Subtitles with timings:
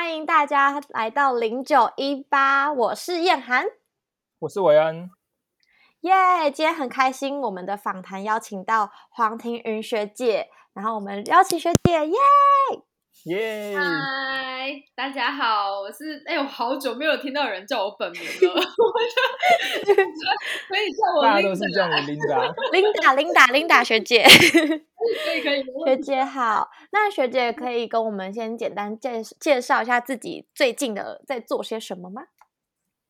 [0.00, 3.66] 欢迎大家来到零九一八，我是燕涵，
[4.38, 5.10] 我是维恩，
[6.00, 6.50] 耶！
[6.50, 12.16] 今天很开心，我们的访谈邀请到黄庭云学姐，然后我们邀请学姐，耶！
[13.26, 13.76] 耶！
[13.76, 19.94] 嗨，大家好，我是哎，我好久没有听到有人叫我本名了， 我就
[20.68, 32.22] 可以叫我，大家都是叫我 Linda，Linda，Linda，Linda 学姐，可以可以，学姐好，那学姐可以跟我们先简单介介绍一下自己最近的在做些什么吗？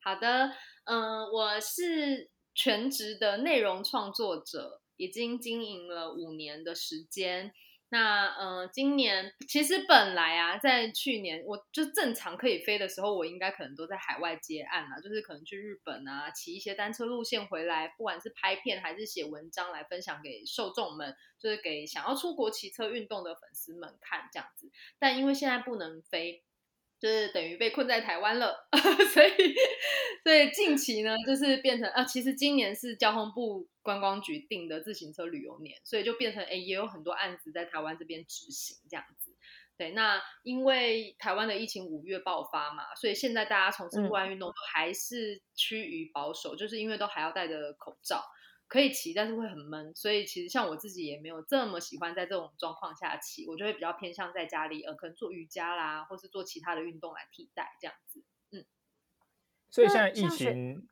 [0.03, 0.51] 好的，
[0.85, 7.53] 嗯，我是全职的内容创作者，已经经营了五年的时间。
[7.91, 24.71] 那呃，今年其实本来啊，在去年我就正常可以飞的时候，我应该可能都在海外接案了，就是可能去日本啊，骑一些单车路线回来，不管是拍片还是写文章来分享给受众们，就是给想要出国骑车运动的粉丝们看这样子。
[24.97, 26.41] 但因为现在不能飞。
[27.01, 28.67] 就是等于被困在台湾了，
[29.11, 29.31] 所以
[30.23, 39.35] 所以近期呢，就是变成啊，其实今年是交通部观光局定的自行车旅游年，所以就变成哎，也有很多案子在台湾这边执行这样子。
[39.77, 48.23] 对，那因为台湾的疫情五月爆发嘛，所以现在大家从事户外运动都还是趋于保守，就是因为都还要戴着口罩。
[48.71, 58.23] 可以骑，但是会很闷，所以其实像我自己也没有这么喜欢在这种状况下骑，我就会比较偏向在家里，呃，可能做瑜伽啦，或是做其他的运动来替代这样子。
[58.51, 58.63] 嗯，
[59.69, 60.87] 所以现在疫情，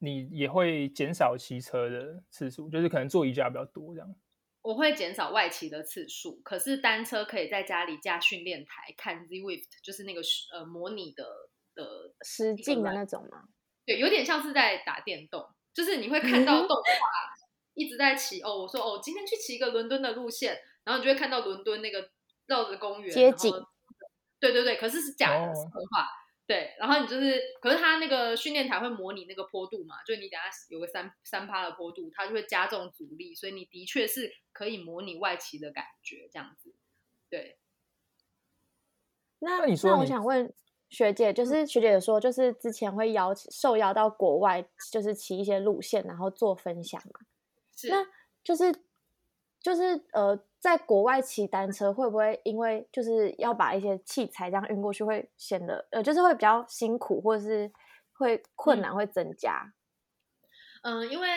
[0.00, 4.14] 你也会减少骑车的次数，就是可能做瑜伽比较多这样。
[4.60, 10.20] 我会减少外骑的次数，可是单车可以在家里架训练台看 Zwift，就是那个
[10.52, 11.24] 呃模拟的
[11.74, 13.48] 的实境的那种吗？
[13.86, 15.48] 对，有点像是在打电动。
[15.74, 16.84] 就是你会看到动画
[17.74, 22.08] 一直在骑哦，我说哦，今天去骑一个伦敦的路线，然后你就会看到伦敦那个
[22.46, 23.52] 绕着公园街景，
[24.38, 26.08] 对对对，可是是假的动画，
[26.46, 36.72] 对，然后你就是，可是它那个训练台会模拟那个坡度嘛，就你等下有个三三趴的坡度，它就会加重阻力，所以你的确是可以模拟外骑的感觉，这样子，
[37.28, 37.58] 对。
[39.40, 40.54] 那你说，我想问。
[40.94, 47.20] 学姐就是学姐说，就是之前会邀受邀到国外，就是骑一些路线，然后做分享嘛。
[47.74, 48.06] 是，那
[48.44, 48.72] 就是
[49.60, 57.72] 就是呃，在国外骑单车会不会因为就是要把一些器材这样运过去，会显得呃，就是会比较辛苦，或者是
[58.12, 59.74] 会困难会增加？
[60.82, 61.28] 嗯，因为。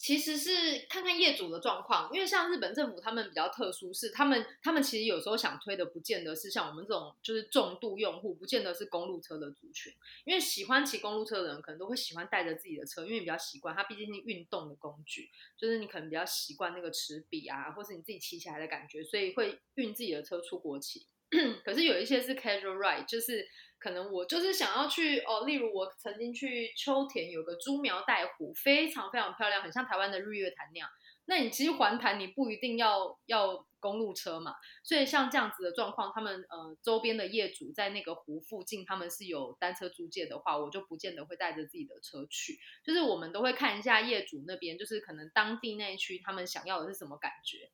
[0.00, 9.92] 其实是看看业主的状况，因为像日本政府他们比较特殊，是他们他们其实有时候想推的不见得是像我们这种就是重度用户，不见得是公路车的族群。
[10.24, 15.28] 因为喜欢骑公路车的人，可能都会喜欢带着自己的车，因为比较习惯，它毕竟是运动的工具，
[15.58, 21.06] 就是你可能比较习惯那个持笔啊，或是你自己骑起来的感觉，所以会运自己的车出国骑。
[21.64, 23.46] 可是有一些是 casual ride，就是。
[23.82, 30.86] 可能我就是想要去哦，例如我曾经去秋田有个朱苗带湖，非常非常漂亮，很像台湾的日月潭那样。
[31.24, 34.54] 那你其实环潭你不一定要要公路车嘛，
[34.84, 42.58] 所以像这样子的状况，他们呃周边的业主在那个湖附近，他们是有单车租借的话，我就不见得会带着自己的车去。
[42.84, 47.70] 就是我们都会看一下业主那边，就是可能当地那一区他们想要的是什么感觉，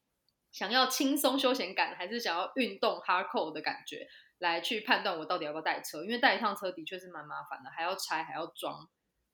[0.57, 4.09] 想要轻松休闲感，还是想要运动 hardcore 的感觉。
[4.39, 8.89] 来去判断我到底要不要带车，因为带一趟车的确是蛮麻烦的，还要拆还要装，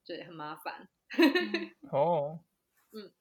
[0.05, 0.89] 对，很麻烦。
[1.93, 2.41] 哦，
[2.91, 3.13] 嗯，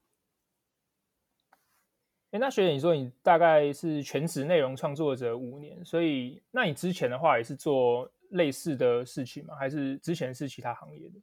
[2.32, 9.56] 哎，那学姐，你说你大概是全职内容创作者五年，所以那你之前的话也是做类似的事情吗？
[9.56, 11.20] 还是之前是其他行业的？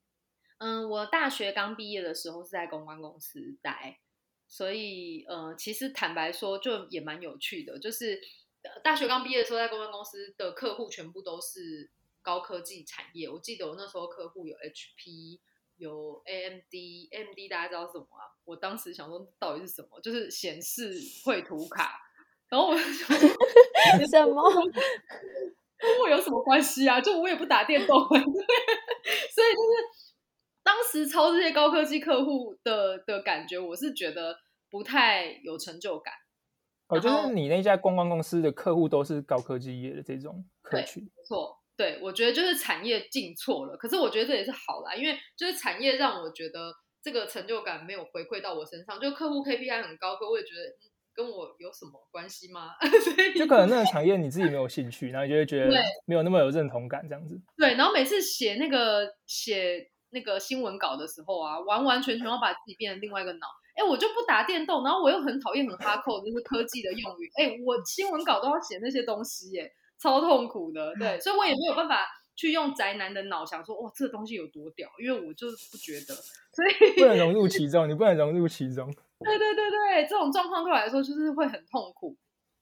[0.59, 4.01] 嗯，我大学刚毕业的时候是在公关公司待，
[4.49, 8.21] 所以呃，其实坦白说，就也蛮有趣的，就是。
[8.83, 11.89] 大学刚毕业的时候，在公关公司的客户全部都是
[12.21, 13.29] 高科技产业。
[13.29, 15.39] 我记得我那时候客户有 HP，
[15.77, 18.27] 有 AMD，AMD 大家知道什么啊？
[18.45, 20.93] 我当时想说到底是什么，就是显示
[21.25, 22.01] 绘图卡。
[22.51, 24.43] 然后我 什么？
[25.79, 27.01] 跟我有什么关系啊？
[27.01, 30.15] 就我也不打电动， 所以就是
[30.65, 34.37] 当时抄这些高科技客户的的感觉，我是觉得
[34.71, 36.15] 不太有成就感。
[36.89, 46.73] 哦，就是你那家公关公司的客户都是高科技业的这种客群，没错，对我觉得就是产业进错了，可是我觉得这也是好啦，因为就是产业让我觉得
[47.03, 50.61] 这个成就感没有回馈到我身上，就客户 KPI 很高，可我也觉得
[51.13, 52.71] 跟我有什么关系吗？
[53.37, 55.71] 就可能那个产业你自己没有兴趣，然后就会觉得
[56.07, 57.39] 没有那么有认同感这样子。
[57.59, 63.47] 对，然后每次写那个写那个新闻稿的时候啊，完完全全要把自己变成另外一个脑。
[63.79, 67.31] 哎，我就不打电动，然后我又很讨厌很哈扣，就是科技的用语。
[67.37, 69.73] 哎，我新闻稿都要写那些东西，耶，
[70.03, 70.93] 超痛苦的。
[70.97, 78.93] 对，所以我也没有办法去用宅男的脑想说，哇，这个东西有多屌，因为我就是不觉得，所以不能融入其中，你不能融入其中。
[79.25, 82.17] 对对对对，这种状况对我来说就是会很痛苦。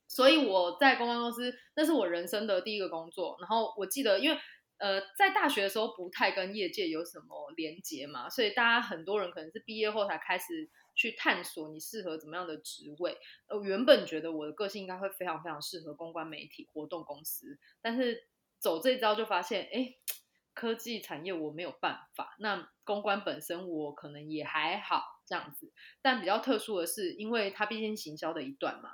[0.08, 3.36] 所以我在公关公司，那是我人生的第一个工作。
[3.40, 4.38] 然后我记得，因为
[4.78, 13.16] 呃，在大学的时候不太跟业界有什么连接嘛，所以大家很多人可能是毕业后才开始去探索你适合怎么样的职位。
[13.46, 18.26] 呃，原本觉得我的个性应该会非常非常适合公关媒体活动公司，但是
[18.58, 19.94] 走这一招就发现，哎，
[20.54, 22.34] 科技产业我没有办法。
[22.40, 25.70] 那公关本身我可能也还好这样子，
[26.02, 28.90] 但比较特殊的是，因为它毕竟行销的一段嘛。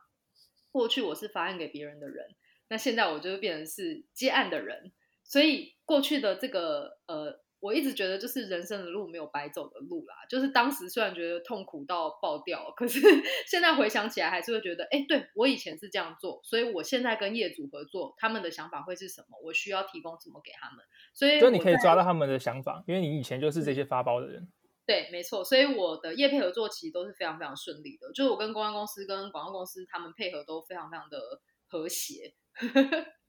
[0.71, 2.35] 过去我是发案给别人的人，
[2.69, 4.91] 那现在我就变成是接案的人，
[5.23, 10.17] 所以过去的这个呃，我一直觉得就是人生的路没有白走的路啦。
[10.29, 12.99] 就是当时虽然觉得痛苦到爆掉，可是
[13.47, 19.39] 现在回想起来还是会觉得，哎，对我以前是这样做，所以我现在跟业主合作，他们的想法会是什么？
[19.45, 20.85] 我需要提供什么给他们？
[21.15, 24.49] 所以，就你可以抓到他们的想法，因为你以前就是这些发包的人。
[24.85, 32.35] 对，没错，所以我的业配合作其实都是非常非常顺利的，就是我跟公关公司、跟广告公司他们配合都非常非常的和谐。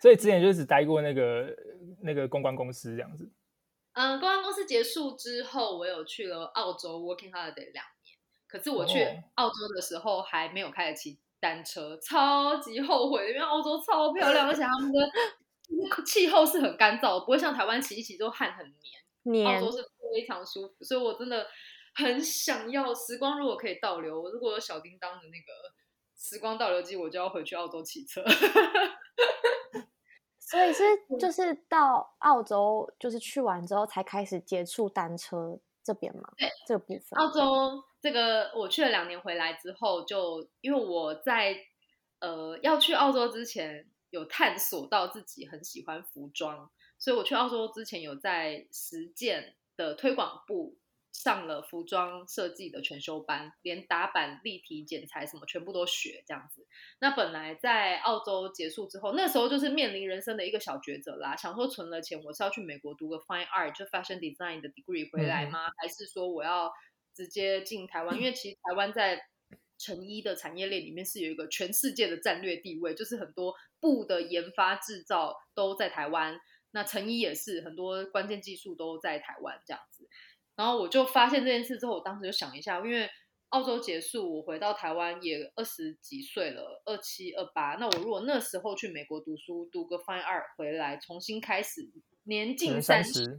[0.00, 1.54] 所以之前就只待过那个
[2.02, 3.30] 那个公关公司这样子。
[3.92, 8.16] 嗯，公关公司结束之后，我有去了澳洲 working holiday 两年，
[8.46, 9.04] 可是我去
[9.34, 14.98] 澳洲的时候还没有开始骑单车，超级后悔，因为澳洲超漂亮，而且他们的
[16.06, 18.74] 气候是很干燥，不会像台湾骑一骑都汗很
[19.22, 19.46] 黏。
[19.46, 21.46] 澳洲是非常舒服，所以我真的
[21.94, 23.38] 很想要时光。
[23.38, 25.74] 如果可以倒流，如果有小叮当的那个
[26.16, 28.24] 时光倒流机，我就要回去澳洲骑车。
[30.50, 30.82] 所以是
[31.18, 36.28] 就是到澳洲，就是去完之后才开始接触单车这边吗？
[36.36, 37.18] 对，这个部分。
[37.18, 41.56] 澳洲这个我去了两年，回来之后就因为我在
[42.18, 46.70] 呃要去澳洲之前有探索到自己很喜欢服装。
[46.98, 50.76] 所以我去澳洲之前，有在实践的推广部
[51.12, 56.66] 上了服装设计的全修班，连打版、立体剪裁什么全部都学这样子。
[57.00, 65.70] 那本来在澳洲结束之后，那时候就是面临人生的一个小抉择啦，想说存了钱，我是要去美国读个 Fine Art 就 Fashion Design 的 degree 回来吗？
[65.76, 66.72] 还是说我要
[67.14, 68.16] 直接进台湾？
[68.16, 69.20] 因为其实台湾在
[69.76, 76.40] 成衣的产业链里面是有一个全世界的战略地位，就是很多布的研发制造都在台湾。
[76.72, 80.08] 那成衣也是很多关键技术都在台湾这样子，
[80.60, 83.08] 然后我就发现这件事之后，我当时就想一下，因为
[83.48, 91.80] 澳洲结束，我回到台湾也二十几岁了，二七二八，那我如果那时候去美国读书，读个 Fine Art 回来，重新开始，
[92.24, 93.38] 年近三十，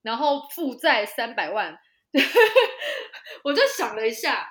[0.00, 1.76] 然后负债三百万，
[3.44, 4.48] 我就想了一下，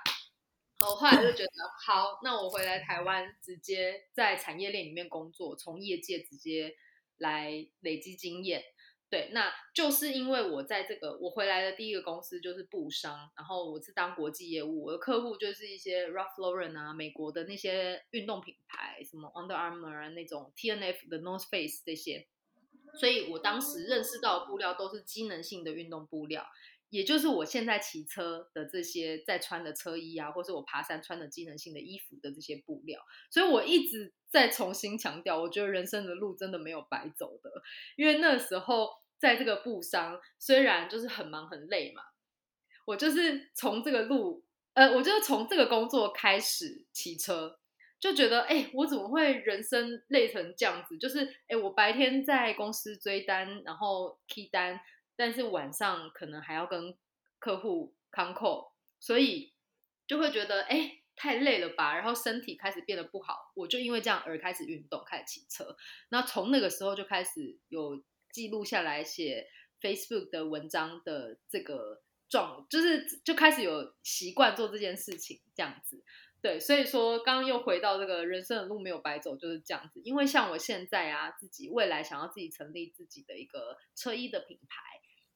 [0.81, 1.49] 我后来就觉得，
[1.87, 6.75] 好，那我回来台湾，直接在产业链里面工作，从业界直接。
[7.17, 7.51] 来
[7.81, 8.63] 累积经验，
[9.11, 22.25] 对，那就是因为我在这个我回来的第一个公司就是布商，然后我是当国际业务，我的客户就是一些 Ralph Lauren 啊，美国的那些运动品牌，什么 Under Armour 啊那种 T N F 的 North Face 这些，
[22.97, 26.47] 所以我当时认识到的布料都是机能性的运动布料。
[26.89, 32.99] 也就是我现在骑车的这些在穿的车衣啊，或是我爬山穿的机能性的衣服的这些布料，
[33.29, 37.49] 所以我一直在重新强调，我觉得人生的路真的没有白走的。
[37.95, 38.89] 因为那时候
[39.21, 42.01] 在这个布商，虽然就是很忙很累嘛，
[42.85, 47.59] 我就是从这个路，呃，我就是从这个工作开始骑车，
[47.99, 50.97] 就觉得，哎，我怎么会人生累成这样子？
[50.97, 54.81] 就是，哎，我白天在公司追单，然后 k 单。
[55.15, 56.97] 但是晚上可能还要跟
[57.37, 59.53] 客户康扣，所以
[60.07, 63.51] 就会觉得哎太累了吧，然后身体开始变得不好。
[63.53, 65.77] 我就因为这样而开始运动，开始骑车。
[66.09, 68.01] 那从那个时候就开始有
[68.33, 69.47] 记录下来写
[69.81, 76.03] Facebook 的文章的这个状，就是就开始有习惯做这件事情这样子。
[76.41, 80.01] 对，所以说刚刚又回到这个人生的路没有白走，就是这样子。
[80.03, 84.81] 因为像我现在啊，自己未来想要自己成立自己的一个车衣的品牌。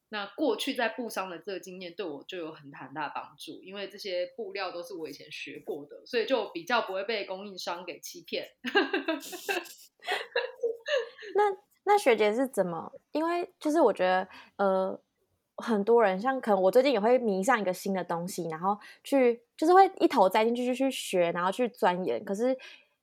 [0.10, 8.50] 那过去在布商的这个经验对我就有很很大帮助，因为这些布料都是我以前学过的，所以就比较不会被供应商给欺骗。
[11.36, 11.52] 那
[11.86, 12.92] 那学姐是怎么？
[13.12, 14.28] 因为就是我觉得，
[14.58, 15.00] 呃，
[15.58, 22.24] 很多人像可能我最近也会迷上一个新的东西，然后去就是会一头栽进去去学，然后去钻研。
[22.26, 22.58] 可是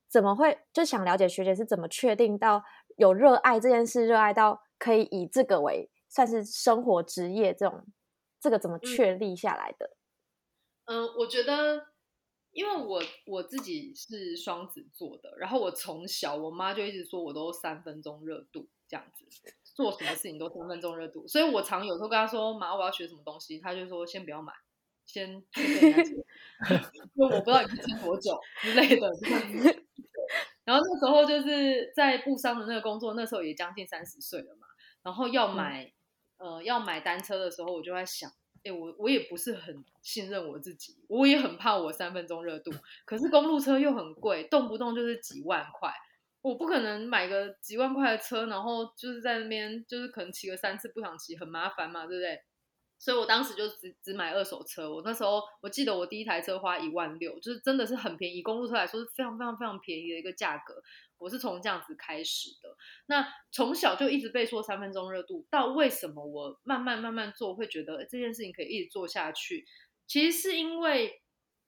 [0.09, 2.63] 怎么会就想了解学姐是怎么确定到
[2.97, 5.89] 有热爱这件事，热爱到可以以这个为。
[6.09, 7.87] 算是生活职业这种，
[8.39, 9.97] 这个怎么确立下来的？
[10.85, 11.87] 嗯，我觉得
[12.53, 19.25] 因为我我自己是双子座的，然后我从小我妈就一直说我都三分钟热度这样子，
[19.75, 24.53] 做什么事情都三分钟热度，所以我常有时候跟她说妈我要学什么东西，她就说先不要买，
[25.07, 26.11] 先去跟人家学，
[27.15, 29.11] 因为我不知道你会撑多久 之类的。
[30.65, 34.67] 然后那时候就是在布商的那个工作，那时候也将近三十岁了嘛，
[35.03, 35.91] 然后要买
[36.37, 38.31] 呃要买单车的时候，我就在想。
[38.65, 42.71] 哎，我我也不是很信任我自己，我也很怕我三分钟热度。
[43.05, 45.93] 可是公路车又很贵，动不动就是几万块，
[46.43, 52.41] 我不可能买个几万块的车，然后就是在那边就是可能骑个三次不想骑，很麻烦嘛，对不对？
[53.03, 54.89] 所以我当时就只只买二手车。
[54.89, 60.81] 我那时候我记得我第一台车花一万六，就是真的是很便宜，公路车来说是非常非常非常便宜的一个价格。
[61.19, 62.77] 我是从这样子开始的。
[63.07, 69.67] 那从小就一直被说三分钟热度，到为什么我慢慢慢慢做会觉得这件事情可以一直做下去？
[70.07, 71.23] 其实是因为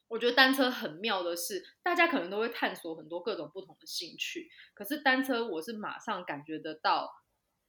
[0.07, 7.13] 我觉得单车很妙的是，大家可能都会探索很多各种不同的兴趣，可是单车我是马上感觉得到，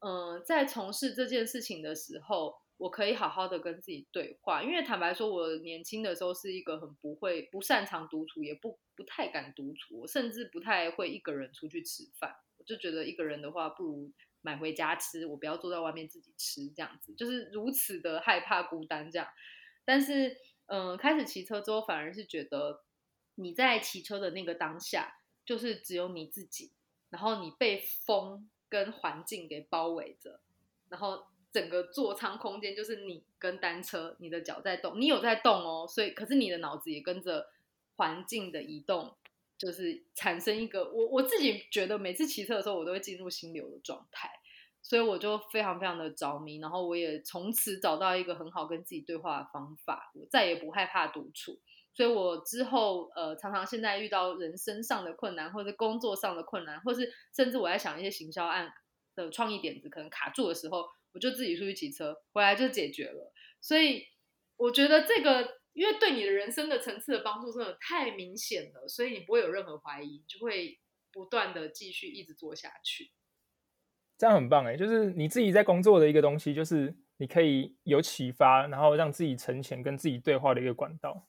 [0.01, 2.53] 嗯，在从事这件事情的时候。
[2.77, 12.35] 我可以好好的跟自己对话，因为坦白说，我年轻的时候是一个很不会、不擅长独处，也不不太敢独处，我甚至不太会一个人出去吃饭。
[12.57, 19.25] 我就觉得一个人的话，不如买回家吃，我不要坐在外面自己吃，这样子就是如此的害怕孤单这样。
[19.85, 22.83] 但是，嗯，开始骑车之后，反而是觉得
[23.35, 26.73] 你在骑车的那个当下，就是只有你自己，
[27.09, 30.41] 然后你被风跟环境给包围着，
[30.89, 31.25] 然后。
[31.55, 37.47] 整个座舱空间就是你跟单车，你的脚在动，你有在动哦，所以可是你的脑子也跟着
[37.95, 39.15] 环境的移动，
[39.57, 44.29] 就是产生一个我我自己觉得每次骑车的时候，我都会进入心流的状态，
[44.81, 51.57] 所以我就非常非常的着迷，然后我也从此找到一个很好跟自己对话的方法，我再也不害怕独处，
[51.93, 58.73] 所以我之后呃常常现在遇到人生上的困难，或者工作上的困难，或是甚至我在想一些行销案
[59.15, 60.85] 的创意点子可能卡住的时候。
[61.15, 63.31] 我就自己出去骑车，回来就解决了。
[63.61, 64.05] 所以
[64.57, 70.79] 我觉得这个，因为对你的人生的层次的帮助真的太明显了，所以你不会有任何怀疑，就会
[71.11, 73.11] 不断的继续一直做下去。
[74.17, 81.27] 这样很棒哎，就是你自己在工作的一个东西，就是你可以有启发，然后让自己存钱，跟自己对话的一个管道。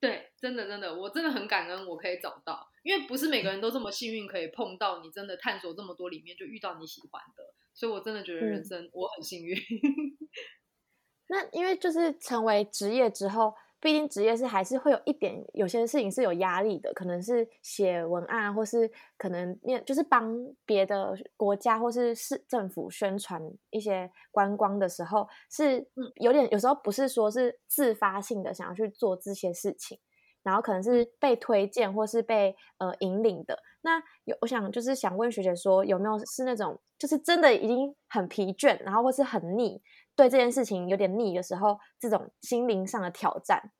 [0.00, 7.54] 对，真的真的，我真的很感恩，我可以找到，因为不是每个人都这么幸运，可以碰到你真的探索这么多里面就遇到你喜欢的。
[7.80, 9.56] 所以，我真的觉得人生我很幸运。
[11.28, 29.98] 那因为就是成为职业之后，毕竟职业是还是会有一点，有些事情是有压力的，可能是写文案，或是可能面就是帮别的国家或是市政府宣传一些观光的时候，是有点有时候不是说是自发性的想要去做这些事情。
[30.42, 33.58] 然后可能是被推荐或是被呃引领的。
[33.82, 39.80] 那有我想就是想问学姐说，有没有是那种就是真的已经很疲倦，然后或是很腻，
[40.14, 43.72] 对这件事情有点腻的时候，这种心灵上的挑战，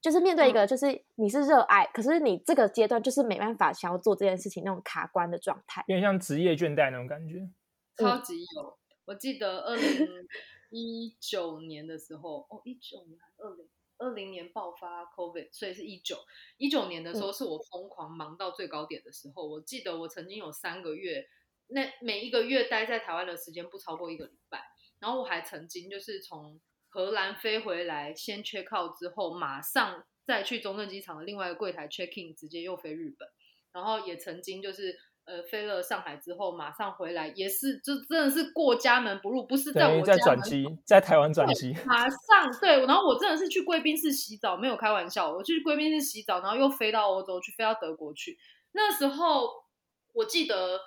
[0.00, 7.48] 就是面对一个就是你是热爱，可是你这个阶段就是没办法想要做这件事情那种卡关的状态，有点像职业倦怠那种感觉。
[7.96, 10.08] 超级有，我记得二零
[10.70, 13.68] 一九年的时候，哦，一九年二零。
[13.98, 16.16] 二零年爆发 COVID，所以是一九
[16.56, 19.46] 一九年的时候，是我疯狂忙到最高点的时候。
[19.46, 21.28] 我记得我曾经有三个月，
[21.66, 24.62] 那每一个月待在台湾的时间不超过一个礼拜。
[25.00, 33.28] 然后我还曾经就是从荷兰飞回来，先 check out 之后，马上再去中正机场的另外一个柜台 check in，直接又飞日本。
[33.72, 34.98] 然后也曾经就是。
[35.28, 48.38] 呃，飞了上海之后，马上回来，也是，就真的是过家门不入，不是在我在转机，在台湾转机，马上对，然后我真的是去贵宾室洗澡，没有开玩笑，我去贵宾室洗澡，然后又飞到欧洲去，飞到德国去。
[48.72, 49.50] 那时候
[50.14, 50.80] 我记得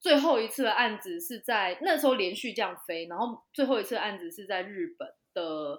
[0.00, 5.78] 最后一次的案子是在那时候连续这样飞，然后最后一次案子是在日本的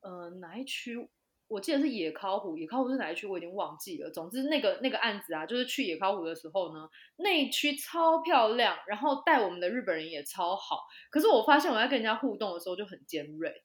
[0.00, 1.10] 呃哪一区？
[1.52, 3.26] 我记得是野考湖，野考湖是哪一区？
[3.26, 4.10] 我已经忘记了。
[4.10, 10.78] 总之，那个那个案子啊，就是去野考湖的时候呢，那一区超漂亮，然后带我们的日本人也超好。
[11.10, 13.62] 可是我发现我在跟人家互动的时候就很尖锐，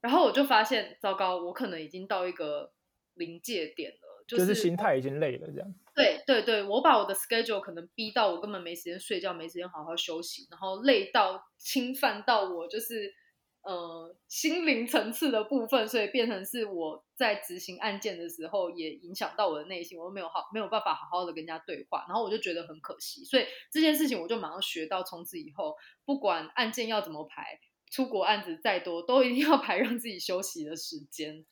[0.00, 2.72] 然后我就发现，糟糕，我可能已经到一个
[3.12, 5.74] 临界点了，就是心态已经累了，这样。
[5.94, 13.12] 对对对，我把我的 schedule 可能逼到我根本没时间睡觉，没时间好好休息，然后累到侵犯到我，就是。
[13.64, 27.58] 呃，心灵层次的部分，所以变成是我在执行案件的时候，也影响到我的内心，我都没有好没有办法好好的跟人家对话，然后我就觉得很可惜，所以这件事情我就马上学到，从此以后不管案件要怎么排，
[27.90, 31.46] 出国案子再多，都一定要 排让自己休息的时间，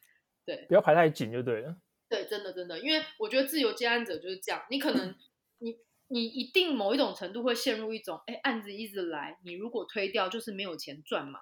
[0.44, 1.76] 对，不要排太紧就对了。
[2.10, 5.14] 对，真的真的，因为我觉得自由接案者就是这样，你可能
[5.60, 5.78] 你
[6.08, 11.40] 你一定某一种程度会陷入一种，哎，案子一直来，你如果推掉就是没有钱赚嘛，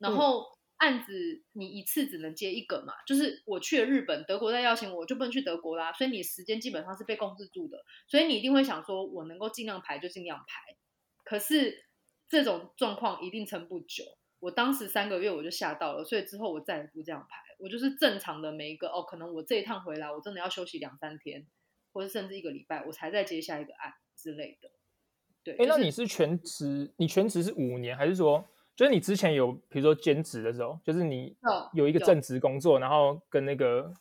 [0.00, 0.46] 然后
[0.78, 7.78] 案子你一次只能接一个嘛，就是我去了日本、德国再邀请我，就不能去德国啦，所以你时间基本上是被控制住的，
[8.08, 10.74] 所以你一定会想说，我能够尽量排就尽量排，
[11.22, 11.86] 可是
[12.28, 14.04] 这种状况一定撑不久。
[14.38, 21.46] 我当时三个月我就吓到了，所以之后我再也不这样排，我就是正常的每一个哦，可能我这一趟回来我真的要休息两三天，
[21.92, 24.70] 或者甚至一个礼拜，我才再接下一个案之类的。
[25.44, 26.94] 对，哎，那你是全职？
[26.96, 28.48] 你全职是五年，还是说
[28.80, 31.36] 就是你之前有比如说兼职的时候，就是你
[31.74, 33.92] 有一个正职工作，然后跟那个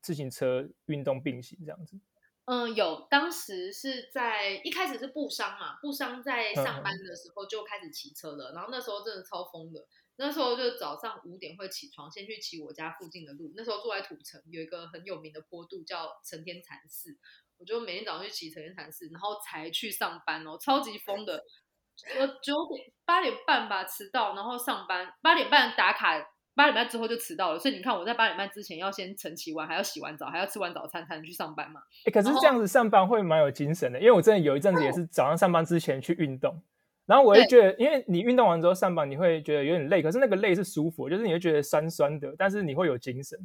[0.00, 1.98] 自行车运动并行这样子？
[2.44, 17.18] 嗯，有，当时是在一开始是布商嘛，布商在上班的时候就开始骑车了，然后那时候真的超疯的，那时候就早上五点会起床，先去骑我家附近的路，那时候住在土城，有一个很有名的坡度叫成天禅寺，
[17.58, 21.42] 我就每天早上去骑成天禅寺，然后才去上班哦，超级疯的，
[22.20, 26.28] 我九点八点半吧迟到，然后上班八点半打卡。
[26.54, 31.80] 八点半之后就迟到了，所以你看我在八点半之前要先晨起完，还要洗完澡，还要吃完早餐才能去上班嘛。
[32.04, 36.62] 哎，可是这样子上班会蛮有精神的，因为我真的有一阵子也是早上上班之前去运动，
[37.06, 43.38] 然后我就觉得，因为你运动完之后上班，你会觉得有点累，可是那个累是舒服，就是你会觉得酸酸的，但是你会有精神。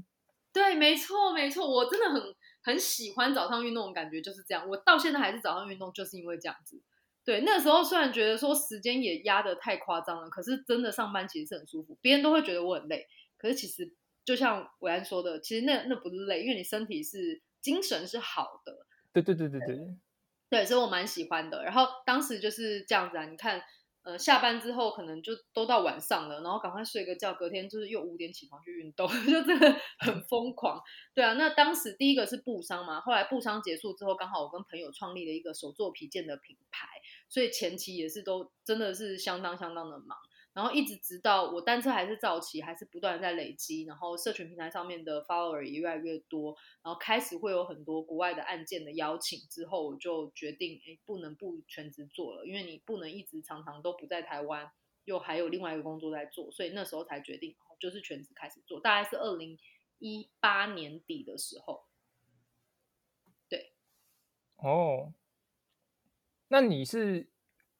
[0.51, 2.22] 对，没错，没错，我真的很
[2.62, 4.68] 很喜欢早上运动的感觉，就是这样。
[4.68, 6.82] 我到现在还是早上运动，就是因为这样子。
[7.27, 11.98] 对，那时候虽然觉得说时间也压得太夸张了，可是真的上班其实是很舒服。
[12.01, 13.05] 别人都会觉得我很累，
[13.38, 13.93] 可是其实
[14.24, 18.88] 就像伟安说的，其实那那不是累，因为你身体是精神是好的。
[19.12, 19.77] 对对对对对，
[20.50, 21.65] 对，所以我蛮喜欢的。
[21.65, 23.62] 然后当时就是这样子啊，你看。
[24.03, 30.81] 呃，下班之后可能就都到晚上了，然后赶快睡个觉，隔天就是又五点起床去运动， 就真的很疯狂。
[31.13, 36.88] 对啊，那当时第一个是布商嘛，后来布商结束之后，刚好我跟朋友创立了一个手作皮件的品牌，
[37.29, 40.17] 所以前期也是都真的是相当相当的忙。
[40.54, 54.71] 然后一直直到我单车还是造骑，还是不断在累积，然后社群平台上面的 follower 也越来越多，然后开始会有很多国外的案件的邀请，之后我就决定，哎，不能不全职做了，因为你不能一直常常都不在台湾，
[55.06, 59.60] 又还有另外一个工作在做，所以那时候才决定，就是全职开始做，大概是二零
[59.99, 61.86] 一八年底的时候，
[63.47, 63.73] 对，
[64.56, 65.13] 哦，
[66.47, 67.29] 那你是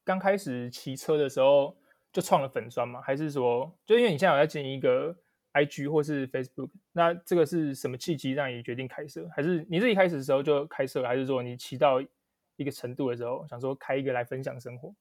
[0.04, 1.76] 刚开始骑车的时候？
[2.10, 3.02] 就创了粉砖吗？
[3.02, 5.14] 还是说，就因为你现在有在经营一个
[5.52, 9.28] IG 或是 Facebook，那这个是什么契机让你决定开设？
[9.36, 11.02] 还是你自己开始的时候就开设？
[11.02, 12.00] 还是说你骑到
[12.56, 14.94] 一个程度的时候，想说开一个来分享生活？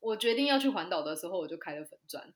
[0.00, 2.32] 我决定要去环岛的时候，我就开了粉砖，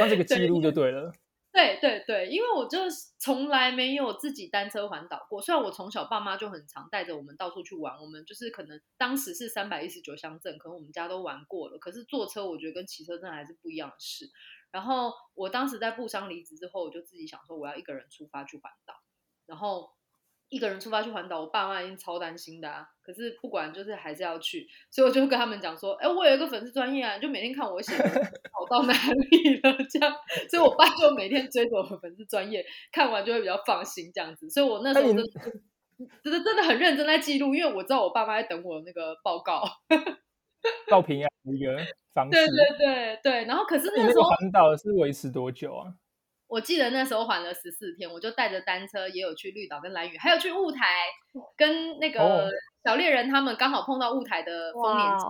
[0.00, 1.12] 当这个 记录就对了。
[1.12, 1.23] 对
[1.54, 2.80] 对对对，因为我就
[3.16, 5.40] 从来没有自己单车环岛过。
[5.40, 11.78] 虽然我从小爸妈就很常带着我们到处去玩，我们就是可能当时是三百一十九乡镇，可能我们家都玩过了。
[11.78, 14.28] 可是坐车，我觉得跟骑车真的还是不一样的事。
[14.72, 18.94] 然后我当时在布商离职之后，我就自己想说，我要一个人出发去环岛。
[19.46, 19.90] 然后。
[20.54, 22.86] 一个人出发去环岛，我爸妈已经超担心的啊。
[23.02, 30.14] 可是不管，就是还是要去，所以我就跟他们讲说：“哎，我有一个粉丝专业啊，就每天看我写 跑到哪里了这样。”
[30.48, 34.48] 所以，我爸就每天追着我粉丝专业看完，就会比较放心这样子。
[34.48, 35.22] 所以我那时候真的
[36.22, 39.64] 真的真的很认真在记录，因为我知道我爸妈在等我那个报告，
[40.88, 41.76] 报平安一个
[42.12, 42.30] 方式。
[42.30, 43.44] 对对对对。
[43.46, 45.92] 然后，可是那时候环岛是维持多久啊？
[46.54, 50.86] 我记得那时候缓了十四天，我就带着单车，也有去绿岛跟蓝屿，还有去雾台，
[51.56, 52.48] 跟那个
[52.84, 55.24] 小猎人他们刚好碰到雾台的丰年祭，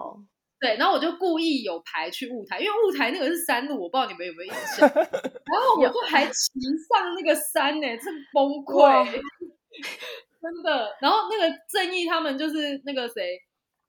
[0.61, 9.05] 对，然后我就故意有排去雾台，因为雾台那个是山路，我不知道你们有没有印象， 然后我就还骑上那个山呢，真崩溃，
[10.43, 10.95] 真的。
[11.01, 13.41] 然后那个正义他们就是那个谁。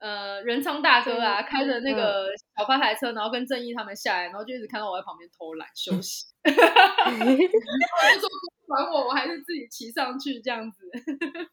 [0.05, 6.27] 呃，仁昌大哥啊，开着那个小八台车，然后跟正义他们下来，然后就一直看到我在旁边偷懒休息。
[6.45, 8.29] 就说
[8.67, 10.87] 管我，我还是自己骑上去这样子。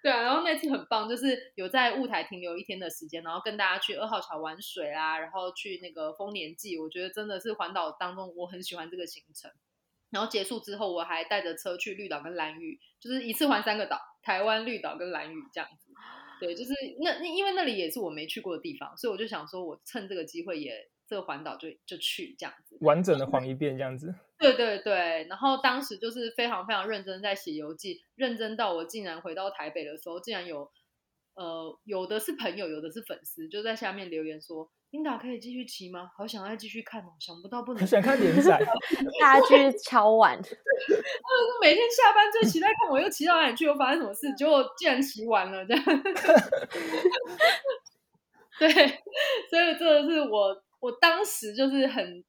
[0.00, 9.50] 对啊，然后那次很棒，就是有在雾台停留一天的时间，然后跟大家去二号桥玩水啊，然后去那个丰年祭，我觉得真的是环岛当中我很喜欢这个行程。
[10.10, 15.83] 然后结束之后，我还带着车去绿岛跟蓝屿，就是一次环三个岛，台湾、绿岛跟蓝屿这样子。
[16.40, 24.14] 对，就是那因为那里也是我没去过的地方，所以我就想说，我趁这个机会也这个环岛就就去这样子，完整的环一遍这样子。
[24.38, 30.70] 对对对，然后当时就是非常非常认真在写游记，认真到我竟然回到台北的时候，竟然有
[31.34, 36.08] 呃有的是朋友，有的是粉丝，就在下面留言说：“琳达可以继续骑吗？
[36.16, 38.56] 好想再继续看哦，想不到不能很想看连载，
[39.20, 40.42] 大家去敲碗，我
[41.60, 45.84] 每天下班最期待看我又骑到哪里去，又发生什么事，结果竟然骑完了这样。
[48.56, 48.68] 对，
[49.50, 52.24] 所以这个是我我当时就是很，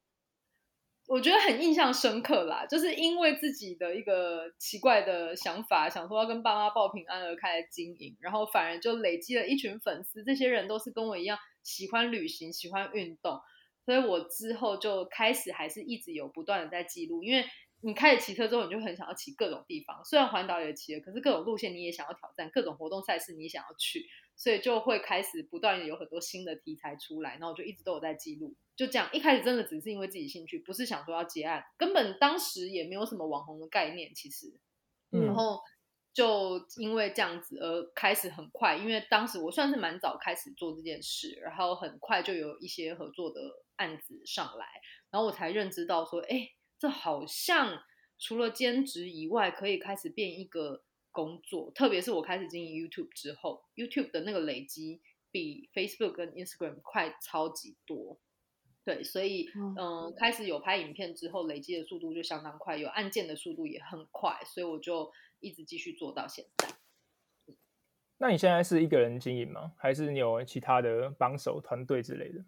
[1.08, 13.42] 我觉得很印象深刻啦，就是因为自己的一个奇怪的想法，想说要跟爸妈报平安而开始经营，然后反而就累积了一群粉丝，这些人都是跟我一样喜欢旅行、喜欢运动，
[13.84, 17.44] 所以我之后就开始还是一直有不断的在记录，因为。
[17.82, 20.04] 你开始骑车之后，你就很想要骑各种地方。
[20.04, 27.32] 虽然环岛也骑了，可是各种路线你也想要挑战，各种活动赛事你也想要去，所以就会开始不断有很多新的题材出来。
[27.32, 28.56] 然后我就一直都有在记录。
[28.76, 34.60] 就这样，一开始真的只是因为自己兴趣，不是想说要接案，根本当时也没有什么网红的概念，其实。
[35.12, 35.62] 然后
[36.16, 43.40] 就因为这样子而开始很快，因为当时我算是蛮早开始做这件事，然后很快就有一些合作的
[43.76, 44.66] 案子上来，
[45.12, 46.50] 然后我才认知到说，哎。
[46.78, 47.82] 这好像
[48.20, 51.72] 除了兼职以外，可以开始变一个工作。
[51.74, 55.00] 特别是我开始经营 YouTube 之后，YouTube 的那个累积
[55.32, 58.20] 比 Facebook 跟 Instagram 快超级多。
[58.84, 65.10] 对，所以嗯，开始有拍影片之后，累积的速度就相当快，有按键的速度也很快，所以我就
[65.46, 66.70] 一直继续做到现在。
[68.18, 69.74] 那你现在是一个人经营吗？
[69.78, 72.44] 还是你有其他的帮手团队之类的？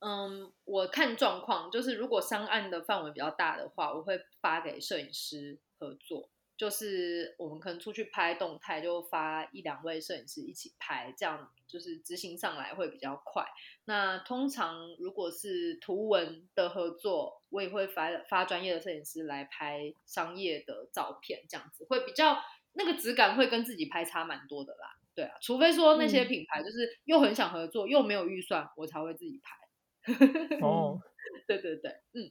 [0.00, 6.30] 嗯，我看状况，就是如果商案的范围比较大的话，我会发给摄影师合作。
[6.58, 13.46] 就是我们可能出去拍动态，就发一两位摄影师一起拍，这样就是执行上来会比较快。
[13.84, 22.36] 那通常如果是图文的合作，我也会发发专业的摄影师来拍商业的照片，这样子会比较
[22.72, 24.98] 那个质感会跟自己拍差蛮多的啦。
[25.14, 30.58] 对啊，除非说那些品牌就是又很想合作又没有预算，我才会自己拍。
[30.60, 31.00] 哦，
[31.46, 32.30] 对对对，嗯，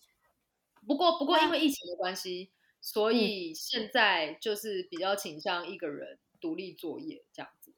[0.85, 2.49] 不过不过因为疫情的关系，
[2.81, 7.73] 所以现在就是比较倾向一个人独立作业这样子。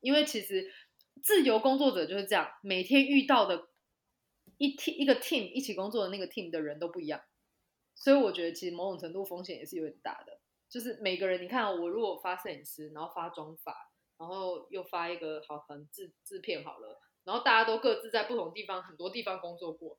[0.00, 0.72] 因为其实
[1.22, 3.68] 自由工作者就是这样，每天遇到的
[4.58, 7.22] 一 team 一个 team 一起工作的那个 team 的人都不一样，
[7.94, 10.40] 所以我觉得其实某种程度风险也是有点大的。
[10.68, 16.98] 就是每个人，你看我如果发摄影师，然后发妆法，然后又发一个好可能制制片好了。
[17.24, 19.98] 然后大家都各自在不同地方，很多地方工作过，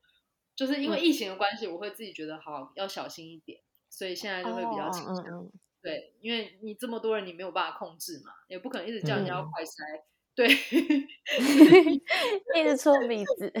[0.56, 3.62] 就是因为疫情的关系，我会自己觉得好要小心一点，
[3.94, 5.50] 所以现在就会比较倾向。
[5.80, 10.02] 对，因为你这么多人，你没有办法控制嘛，也不可能一直叫人家快筛，
[10.34, 10.48] 对，
[12.60, 13.52] 一直搓鼻子。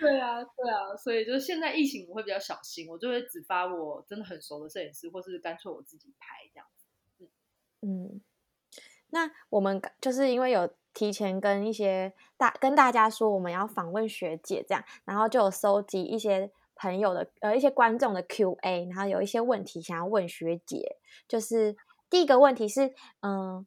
[0.00, 6.86] 对啊，对啊，所以就是现在疫情，我会比较小心，我就会只发我真的很熟的摄影师，或是干脆我自己拍这样子。
[7.82, 8.20] 嗯，
[9.10, 10.68] 那我们就是因为有。
[10.94, 20.96] 提前跟一些大跟大家说我们要访问学姐这样，然后就有收集一些朋友的呃一些观众的 Q&A，然后有一些问题想要问学姐，
[21.28, 21.76] 就是
[22.08, 23.66] 第一个问题是嗯，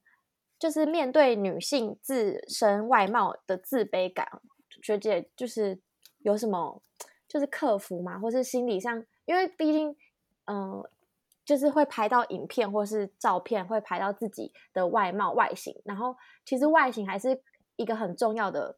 [0.58, 4.42] 就是面对女性自身外貌的自卑感，
[4.82, 5.80] 学姐就是
[6.20, 6.82] 有什么
[7.28, 8.18] 就是克服吗？
[8.18, 9.96] 或是心理上，因为毕竟
[10.46, 10.84] 嗯。
[11.44, 17.42] 就是会拍到影片或是照片，会拍到自己的外貌外形，然后其实外形还是
[17.76, 18.78] 一个很重要的，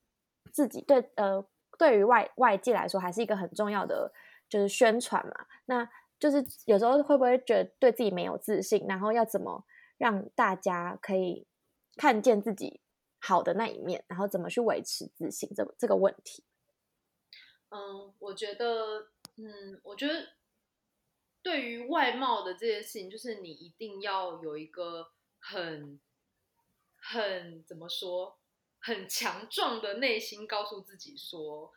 [0.51, 1.45] 自己对呃
[1.77, 4.11] 对于外外界来说还是一个很重要的
[4.53, 5.47] 就是宣传嘛。
[5.65, 5.89] 那
[6.19, 9.65] 就是有时候会不会觉得对自己没有自信，然后要怎么
[9.97, 11.47] 让大家可以
[11.95, 12.81] 看见自己
[13.19, 16.43] 好的那一面，然后怎么去维持自信这这个问题？
[17.69, 20.27] 嗯，我觉得，嗯，我觉得。
[21.43, 25.99] 对于外貌的这件事情，就是你一定要有一个很、
[26.95, 28.39] 很怎么说，
[28.79, 31.73] 很强壮的内心，告诉自己说，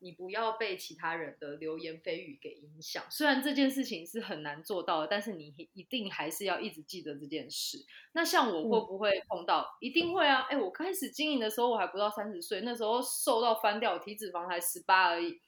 [0.00, 3.04] 你不要被其他人的流言蜚语给影响。
[3.10, 7.78] 虽然这件事情是很难做到的，但是你一定还是要一直记得这件事。
[8.12, 9.66] 那像我会不会碰到？
[9.80, 10.46] 一定会啊！
[10.50, 15.40] 哎，我开始经营的时候，我还不到三十岁，那时候瘦到翻掉，体脂肪才十八而已，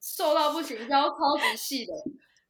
[0.00, 1.92] 瘦到不行，腰超级细的。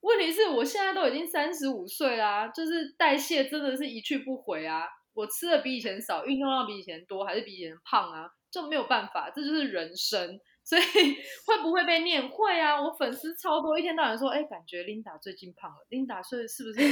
[0.01, 4.85] 问题是我现在都已经三十五岁啦，就是代谢真的是一去不回啊！
[5.15, 8.31] 我吃的比以前少，运动量比以前多，还是比以前胖啊？
[8.51, 10.39] 就没有办法，这就是人生。
[10.67, 10.83] 所以
[11.47, 12.29] 会不会被念？
[12.29, 12.83] 会啊！
[12.83, 15.87] 我粉丝超多，一天到晚说：“哎，感觉 Linda 最近胖了。
[15.89, 16.83] ”Linda 是是不是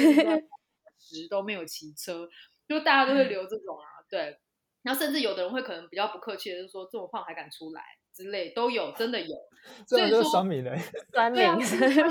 [0.96, 2.28] 十 都没有骑车？
[2.68, 4.38] 就大家都会留这种啊，对。
[4.82, 7.82] 然后甚至有的人会可能比较不客气的就说：“这么胖还敢出来？”
[8.14, 9.36] 之类都有，真的有，
[9.88, 10.78] 所以说酸民嘞，
[11.10, 12.04] 酸民，真的真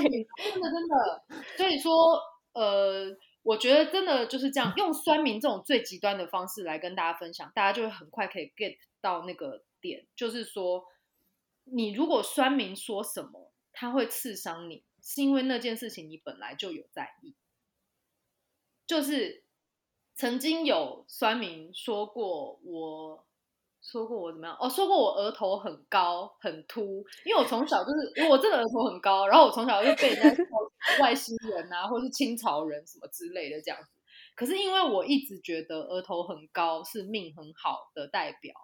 [0.86, 1.24] 的，
[1.56, 2.20] 所以说，
[2.52, 3.06] 呃，
[3.42, 10.84] 我觉得真的就是这样，用酸民这种最极端的方式来跟大家分享，大家就会很快可以 get 到那个点，就是说，
[11.64, 17.34] 你如果酸民说什么，他会刺伤你，是因为那件事情你本来就有在意。
[18.86, 19.44] 就是
[20.14, 23.26] 曾经有酸民说过我。
[23.86, 24.56] 说过我怎么样？
[24.58, 30.46] 哦，说过我额头很高很秃，因为我从小就是，因为我真的额头很高，然后我从小就被人家说
[31.02, 33.90] 外星人啊，或是清朝人什么之类的这样子。
[34.34, 38.54] 可是因为我一直觉得额头很高是命很好的代表，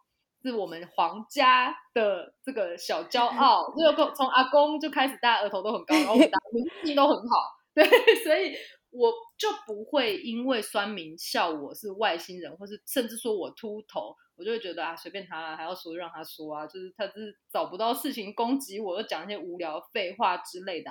[0.43, 7.37] 是我们皇家的这个小骄傲，就从阿公就开始，大家额头都很高，然后我们大家 运气都很好，
[7.75, 7.85] 对，
[8.25, 8.55] 所以
[8.91, 14.15] 我就不会因为酸民笑我是外星人，或是甚至说我秃头。
[14.37, 20.91] 我就会觉得啊，随便他，还要说就让他说啊，就是他是找不到事情攻击我，又讲一些无聊废话之类的。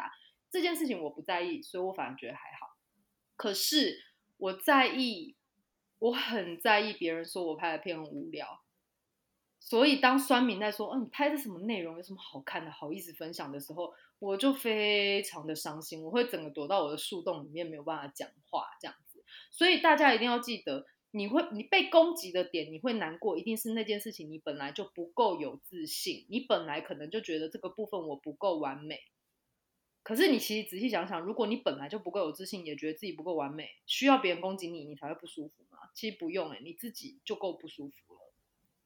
[0.51, 2.77] 这件事情我不在意，所以我反而觉得还好。
[3.35, 3.97] 可是
[4.37, 5.35] 我在意，
[5.97, 8.45] 我很在意别人说我拍的片很无聊。
[9.59, 19.23] 所以当酸民在说，嗯，你拍的什么内容，有什么好看的，好意思分享的时候，我就非常的伤心，我会整个躲到我的树洞里面，没有办法讲话这样子。
[19.51, 20.85] 所以大家一定要记得。
[21.11, 28.99] 你会你被攻击的点，你会难过，一定是那件事情你本来就不够有自信，你本来可能就觉得这个部分我不够完美。
[30.03, 35.79] 可是你其实仔细想想，如果你本来就不够有自信，也觉得自己不够完美，需要别人攻击你，你才会不舒服吗？
[35.95, 38.28] 其实不用哎，你自己就够不舒服了。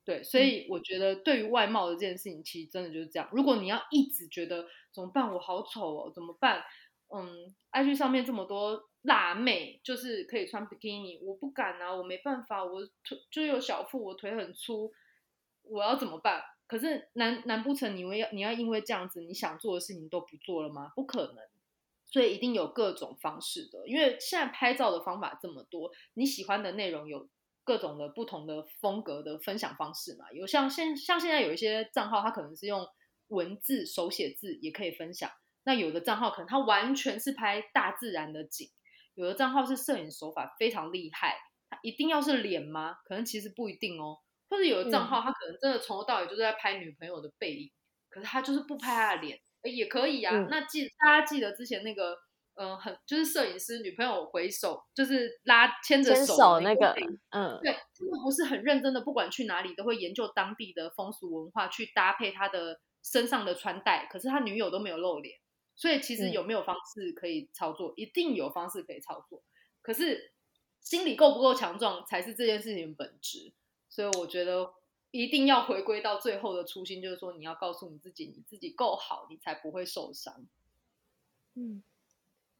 [0.06, 3.30] 对，所以我觉得对于外貌的这件事情，其实真的就是这样。
[3.32, 6.64] 如果你要一直觉得怎么办，我好丑哦，怎么办？
[7.16, 8.90] 嗯，IG 上面这么多。
[9.04, 14.94] 辣妹就是可以穿比基尼，我不敢啊，我没办法，我腿就有小腹，我腿很粗，
[15.64, 16.42] 我要怎么办？
[16.68, 20.94] 可是难难不成你会要你要因为这样子你想做的事情都不做了吗？
[20.96, 21.44] 不可能，
[22.06, 27.28] 所以一定有各种方式的，因为现在拍照的方法这么多，你喜欢的内容有
[27.64, 32.86] 各种的不同的风格的分享方式嘛，有像现像现在有一些账号，它可能是用
[33.28, 35.32] 文字手写字也可以分享，
[35.64, 38.70] 那有的账号可能它完全是拍大自然的景。
[39.16, 41.36] 有的账号是摄影手法非常厉害，
[41.70, 42.96] 他一定要是脸吗？
[43.06, 44.18] 可能其实不一定哦。
[44.50, 47.72] 或者有的账号他可能真的从头到尾就是在拍女朋友的背影，
[48.10, 50.48] 可是他就是不拍他的脸，也可以啊。
[50.50, 52.18] 那记大家记得之前那个，
[52.56, 56.96] 嗯，很就是摄影师女朋友回首，就是拉牵着手那个，
[57.32, 65.40] 嗯，对，他们不是很认真的，不管去哪里都会研究当地的风俗文化去搭配他的身上的穿戴，可是他女友都没有露脸。
[65.76, 67.94] 所以其实有没有方式可以操作？
[67.96, 69.42] 一定有方式可以操作。
[69.82, 70.32] 可是
[70.80, 73.52] 心理够不够强壮才是这件事情的本质。
[73.90, 74.72] 所以我觉得
[75.10, 80.46] 一定要回归到最后的初心，就是说你要告诉你自己，你自己够好，你才不会受伤。
[81.56, 81.84] 嗯，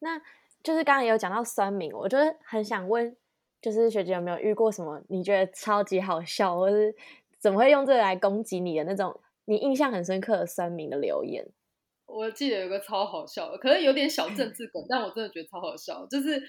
[0.04, 0.22] 那
[0.62, 3.16] 就是刚刚也有讲到酸民，我就是很想问，
[3.62, 6.94] 就是学姐有没有遇过什么你觉得超级好笑，或是
[7.40, 11.48] 怎么会用这个来攻击你的那种你印象很深刻的酸民的留言？
[12.06, 16.06] 我记得有个超好笑的，可是有点小政治梗，但我真的觉得超好笑。
[16.06, 16.40] 就是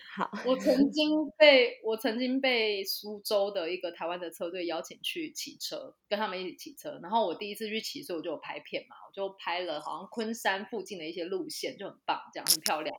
[0.44, 6.98] 我曾经被我曾经被苏州的一个台湾的车队邀请去骑车，跟他们一起骑车。
[7.02, 12.94] 然后我第一次去骑，所以我就有拍片嘛，我就拍了好像昆山附近的一些路线，就很棒，这样很漂亮。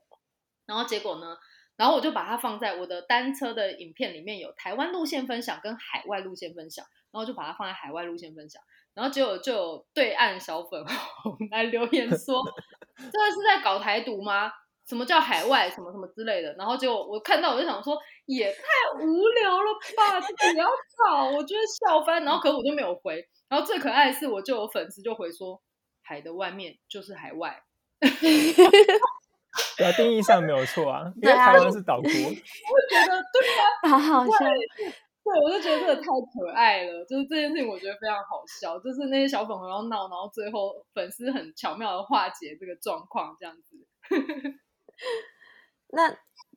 [0.66, 1.36] 然后结果呢，
[1.76, 8.62] 然后我就把它放在我的单车的影片里面，有台湾路线分享跟海外路线分享，然后就把它放在海外路线分享。
[8.94, 12.42] 然后结果就有对岸小粉红 来留言说
[12.96, 14.50] ：“这个是在搞台独吗？
[14.88, 18.62] 什么叫海外什么什么之类的？”然后就我看到我就想说：“也太
[18.98, 20.18] 无聊了吧！
[20.20, 23.22] 这不要吵，我觉得笑翻。”然后可我就没有回。
[23.48, 25.60] 然后最可爱的是，我就有粉丝就回说
[26.02, 27.62] ：“海的外面就是海外。
[29.76, 32.08] ”对啊，定义上没有错啊，因为台湾是岛国。
[32.10, 33.48] 我觉得对
[33.82, 34.38] 啊，好好笑。
[35.26, 43.76] 对，我就觉得这个太可爱了，就是这件事情我觉得非常好笑，就是那些小粉红要闹，然后最后粉丝很巧妙的化解这个状况，这样子。
[45.90, 46.16] 那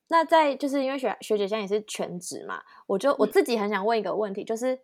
[0.10, 4.80] 那在就是因为学学姐现在也是全职嘛，我就我自己很想问一个问题，就是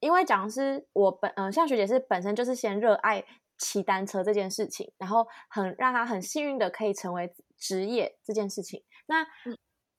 [0.00, 3.24] 因为讲是我本嗯，像学姐是本身就是先热爱
[3.58, 9.26] 骑单车这件事情，然后很让他很幸运的可以成为职业这件事情，那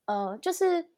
[0.06, 0.90] 呃，就是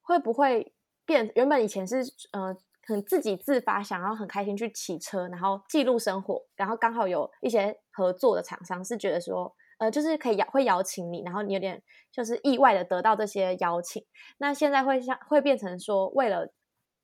[0.00, 0.72] 会不会？
[1.06, 2.56] 变原本以前是呃
[2.86, 14.06] 很自己自发想要很开心去骑车，然后记录生活，然后刚好有一些合作的厂商是觉得说呃就是可以邀会邀请你，然后你有点就是意外的得到这些邀请。
[14.38, 16.52] 那现在会像会变成说为了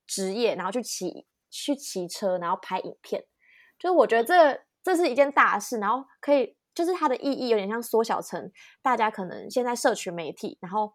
[0.07, 3.24] 职业，然后去骑去骑车，然后拍影片，
[3.76, 10.94] 就是我觉得这这是一件大事，然后可以就是它的意义有点像缩小成大家可能现在社群媒体，然后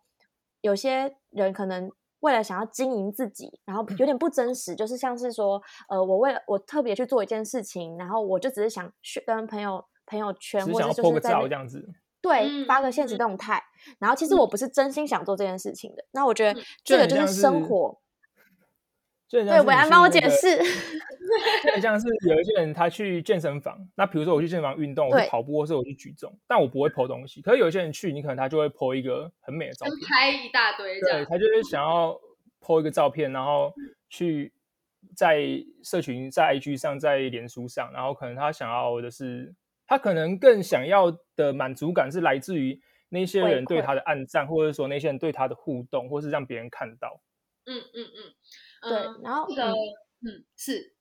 [0.62, 1.92] 有些人可能。
[2.22, 11.84] 为了想要经营自己，然后有点不真实，就是像是说，呃，我为了我特别去做一件事情，然后我就只是想去跟朋友朋友圈或者就是在这样子，
[12.22, 13.64] 对，发个现实动态，
[13.98, 16.06] 然后其实我不是真心想做这件事情的。
[16.12, 18.00] 那我觉得这个就是生活。
[19.28, 20.62] 对，伟安帮我解释。
[21.76, 27.42] 就像是有一些人他去健身房，那比如说我去健身房运动，我去跑步，或是我去举重，但我不会剖东西。
[27.42, 31.00] 可是有一些人去，你可能他就会剖一个很美的照片，拍一大堆。
[31.00, 32.20] 对，他就是想要
[32.60, 33.74] 剖一个照片，然后
[34.10, 34.52] 去
[35.16, 35.42] 在
[35.84, 39.54] 社群、在 IG 上、在脸书上，然后可能他想要的是，
[39.88, 47.22] 他可能更想要的满足感是来自于那些人对他的暗赞，或者说那些人对他的互动，或是让别人看到。
[47.66, 48.34] 嗯嗯嗯。
[48.90, 49.70] 对，然后这个
[50.24, 50.96] 嗯是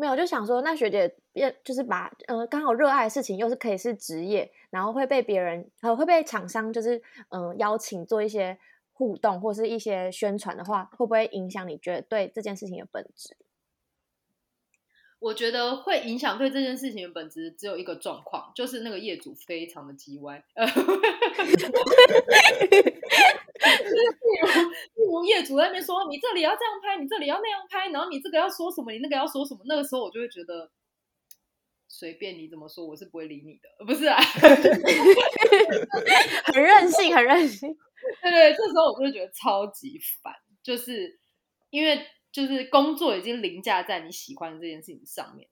[0.00, 1.14] 没有就想说，那学姐
[1.62, 8.58] 就是把呃刚好热爱的事情又是可以是职业，然后会被别人呃会被厂商就是嗯邀请做一些
[8.94, 13.36] 互动或是一些宣传的话，会不会影响你觉得对这件事情的本质？
[15.18, 20.42] 我觉得会影响对这件事情的本质只有一个状况，就是那个业主非常的叽歪。
[24.94, 30.70] 例如业主在那边说你这里要这样拍，你这里要那样拍，然后你这个要说什么，你那个要说什么，那个时候我就会觉得
[31.88, 34.20] 随便你怎么说，我是不会理你的，不是啊？
[36.52, 37.74] 很任性，很任性。
[38.22, 41.18] 对对，这时候我就会觉得超级烦，就是
[41.70, 45.48] 因为就是工作已经凌驾在你喜欢这件事情上面，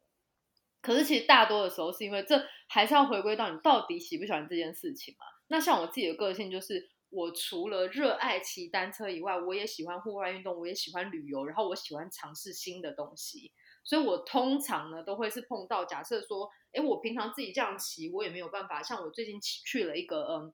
[0.82, 5.26] 可是其实大多的时候是因为这还是要回归到你到底喜不喜欢这件事情嘛？
[5.48, 6.90] 那像我自己的个性就是。
[7.10, 13.52] 我除了热爱骑单车以外，我也喜欢户外运动，我也喜欢旅游，然后我喜欢尝试新的东西。
[13.82, 18.82] 所以，我通常呢都会是碰到，假设说，哎，我平常自己这样骑，我也没有办法。
[18.82, 20.52] 像我最近去了一个，嗯，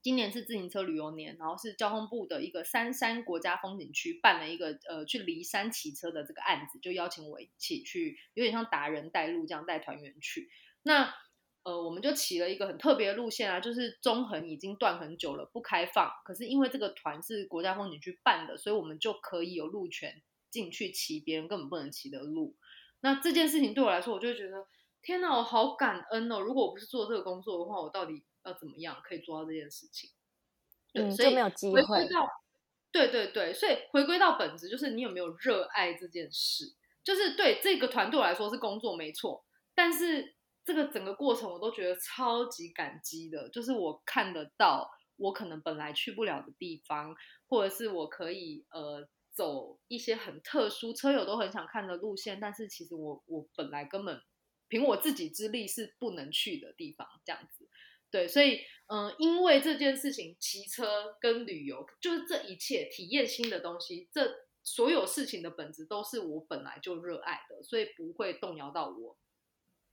[0.00, 10.48] 今年是自行车旅游年，然后是交通部的一个三山国家风景区办了一个，呃，去骊山骑车的这个案子，就邀请我一起去，有点像达人带路这样带团员去。
[10.84, 11.12] 那
[11.66, 16.08] 呃，我们就起了一个很特别的路线啊，就是中横已经断很久了，不开放。
[16.24, 22.54] 可是因为这个团是国家风景区办的，所以我们就可以有路权进去骑别人根本不能骑的路。
[23.00, 24.64] 那这件事情对我来说，我就会觉得
[25.02, 26.38] 天哪，我好感恩哦！
[26.38, 30.10] 如果我不是做这个工作的话，我到底要怎么样可以做到这件事情？
[30.94, 31.82] 嗯，就没有机会。
[32.92, 36.76] 对对对，所以回归到本质，就是你有没有热爱这件事？
[37.02, 40.35] 就是对这个团队来说是工作没错，但是。
[40.66, 47.14] 这个整个过程我都觉得超级感激的，就是我看得到我可能本来去不了的地方，
[47.46, 54.20] 或者是我可以呃走一些很特殊车友都很想看的路线，但是其实我我本来根本
[54.66, 57.68] 凭我自己之力是不能去的地方，这样子。
[58.10, 64.28] 对，所以嗯，因为这件事情，骑车跟旅游就是这一切体验新的东西，这
[64.64, 69.16] 所有事情的本质都是我本来就热爱的，所以不会动摇到我。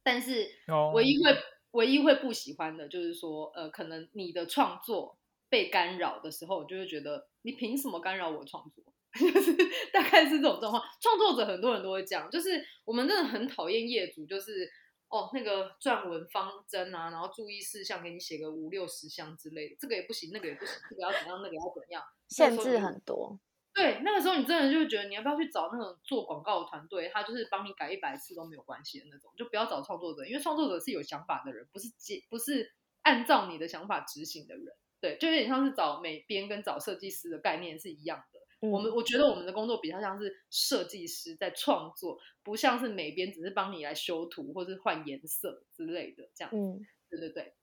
[0.03, 0.49] 但是
[0.93, 1.35] 唯一会
[1.71, 5.17] 唯一会不喜欢的就是说，呃，可能你的创作
[5.49, 8.83] 被干扰的时候，我就会觉得你凭什么干扰我创作？
[9.13, 9.55] 就是
[9.91, 10.83] 大概是这种状况。
[10.99, 14.67] 创作者很多人都会讲，就是我们真的很讨厌业主，就是
[15.07, 23.39] 哦那个撰文方针啊，然后注意事项给你写个五六十项之类的，这个也不行，那个也不行，这个要怎样，那个要怎样，限制很多。
[23.73, 34.75] 对，那个时候你真的就觉得你要不要去找那种做广告的团队，他就是帮你改一百次都没有关系的那种，就不要找创作者，因为创作者是有想法的人，不是接不是按照你的想法执行的人。
[35.01, 38.39] 对，就有点像是找美编跟找设计师的概念是一样的。
[38.69, 46.51] 我们我觉得我们的工作比较像是设计师在创作，不像是美编只是帮你来修图或是换颜色之类的这样。
[46.55, 47.53] 嗯，对对对。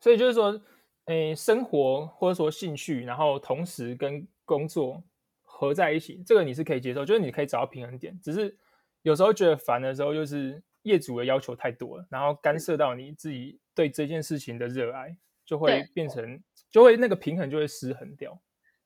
[0.00, 0.60] 所以就是说，
[1.06, 5.04] 诶，生活或者说兴趣，然后同时跟工作
[5.42, 8.18] 合在一起，这个你是可以接受，就是你可以找到平衡点。
[8.22, 8.56] 只是
[9.02, 18.40] 有时候觉得烦的时候，就是业主的要求太多了，然后干涉到你自己对这件事情的热爱，就会变成，就会那个平衡就会失衡掉。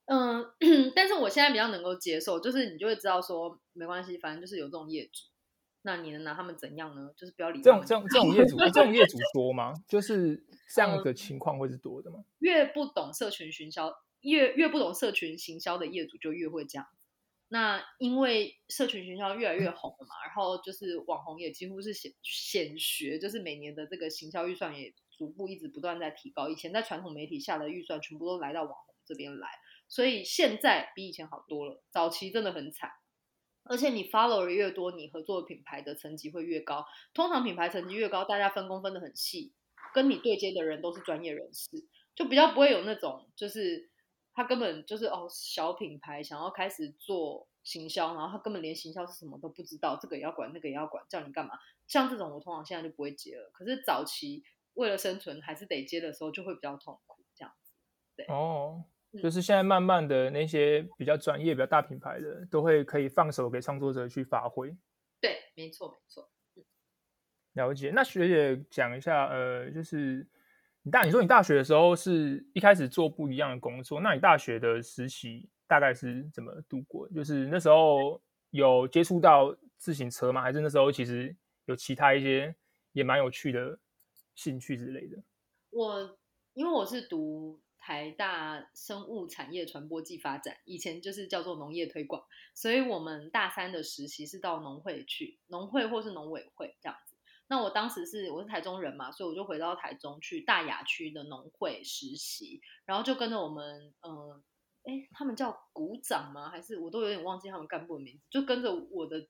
[0.07, 0.45] 嗯，
[0.97, 5.29] 但是我现在比较能够接受，就是你就会知道说，没关系，反正就是有这种业主，
[5.83, 7.11] 那你能拿他们怎样呢？
[7.17, 9.75] 就是不要理这种这种这种业主，这种业主多吗？
[9.87, 10.45] 就是
[10.75, 12.25] 这样的情况会是多的吗？
[12.39, 13.93] 越不懂社群行销。
[14.23, 16.87] 越越不懂社群行销的业主就越会这样。
[17.53, 26.49] 那因为社群行销越来越红了嘛，然后就是网红也几乎是显显学，就是每年的这个行销预算也逐步一直不断在提高。
[26.49, 29.49] 以前在传统媒体下的预算全部都来到网红这边来，
[29.89, 31.83] 所以现在比以前好多了。
[31.91, 32.89] 早期真的很惨，
[33.65, 36.87] 而且你 follower 越多，你合作的品牌的层级会越高。
[37.15, 39.53] 通常品牌层级越高，大家分工分得很细，
[39.93, 41.69] 跟你对接的人都是专业人士，
[42.15, 43.90] 就比较不会有那种就是。
[44.41, 51.59] 他根本就是哦小品牌想要开始做行销，然后他根本连行销是什么都不知道，这个也要管，那个也要管，叫你干嘛？
[51.87, 53.51] 像这种我通常现在就不会接了。
[53.53, 57.75] 可是早期为了生存还是得接的时候，就会比较痛苦这样子。
[58.17, 58.83] 对哦，
[59.13, 64.75] 嗯就是现在慢慢的那些比较专业、比较大品牌的，都会可以放手给创作者去发挥。
[65.21, 66.31] 对，没错没错。
[67.53, 67.91] 了解。
[67.95, 70.27] 那学姐讲一下，呃，就是
[70.83, 77.09] 你大你说你大学的时候是一开始做不一样的工作，那你大学的实习大概是怎么度过？
[77.11, 78.21] 就是那时候
[78.51, 80.41] 有接触到自行车吗？
[80.41, 82.55] 还是那时候其实有其他一些
[82.93, 83.79] 也蛮有趣的
[84.35, 85.23] 兴趣之类的？
[85.71, 86.19] 我
[86.55, 92.23] 因为我是读台大生物产业传播暨发展，以前就是叫做农业推广，
[92.55, 97.10] 所以我们大三的实习是到农会去，农会或是农委会这样子。
[97.51, 104.41] 那我当时是我是台中人嘛，所以我就回到台中去大雅区的农会实习，然后就跟着我们，呃，
[104.85, 106.49] 哎，他们叫股长吗？
[106.49, 109.27] 还是我都有点忘记他们干部的名字，就跟着我的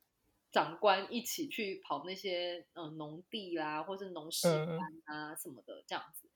[0.53, 6.29] 长官一起去跑那些呃农地啦，或是农事嗯嗯班啊什么的这样子。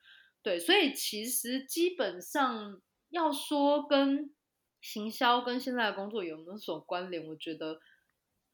[0.42, 2.80] 对，所以其实基本上
[3.10, 4.34] 要说跟
[4.80, 7.78] 行销跟现在的工作有没有所关联，我觉得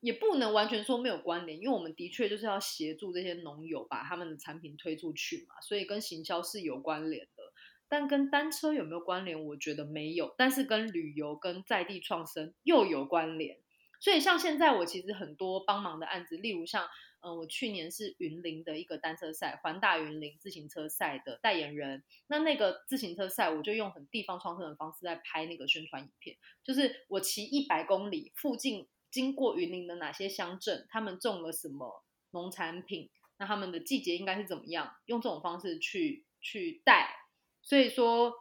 [0.01, 7.42] 也不能完全说没有关联，因为我们的确就是要协助这些农友把他们的产品推出去嘛，所以跟行销是有关联的。
[7.88, 9.44] 但跟单车有没有关联？
[9.44, 13.59] 我觉得没有，但是跟旅游跟在地创生又有关联。
[13.98, 16.86] 所以像现在我其实很多帮忙的案子，例如像
[17.20, 22.03] 呃，我去年是云林的一个单车赛，环大云林自行车赛的代言人。
[22.28, 37.16] 那那个自行车赛，我就用很地方创生的方式在拍那个宣传影片，就是我骑一百公里，附近经过云林的哪些乡镇，他们种了什么农产品，那他们的季节应该是怎么样，用这种方式去去带。
[37.62, 38.32] 所以说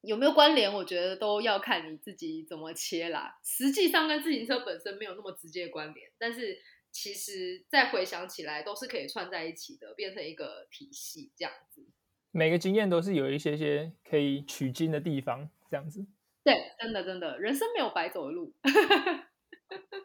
[0.00, 3.38] 有没有关联，我觉得都要看你自己怎么切啦。
[3.44, 6.58] 实际上跟自行车本身没有那么直接关联，但是
[6.90, 11.86] 其实再回想起来，都是可以串在一起的，变成一个体系这样子。
[12.30, 16.06] 每个经验都是有一些些可以取经的地方，这样子。
[16.42, 18.54] 对，真的真的，人生没有白走的路。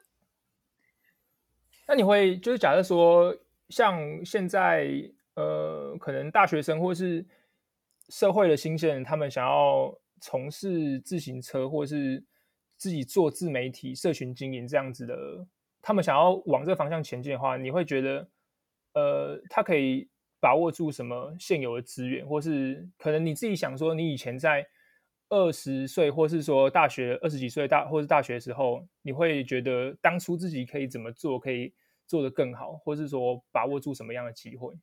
[1.88, 3.36] 那你会就是假设说，
[3.70, 4.90] 像现在
[5.36, 7.26] 呃，可能大学生或是
[8.10, 12.24] 社会的新鲜人，他们想要从事自行车或是
[12.76, 15.48] 自己做自媒体、社群经营这样子的，
[15.82, 18.28] 他们想要往这方向前进的话，你会觉得
[18.94, 20.10] 呃，他可以
[20.40, 24.68] 把握住什么现有的资源，或是可能你自己想说，你以前在
[25.30, 31.74] 二十岁，或是说大学二十几岁大，或是大学的时候，你会觉得当初自己可以怎么做，可以
[32.06, 34.74] 做得更好，或是说把握住什么样的机会？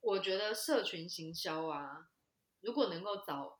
[0.00, 2.10] 我觉得社群行销啊，
[2.60, 3.58] 如果能够早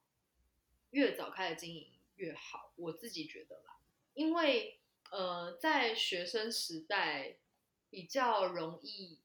[0.91, 3.79] 越早开始经营越好，我自己觉得啦，
[4.15, 4.79] 因为
[5.11, 7.39] 呃，在学生时代
[7.89, 9.21] 比较容易，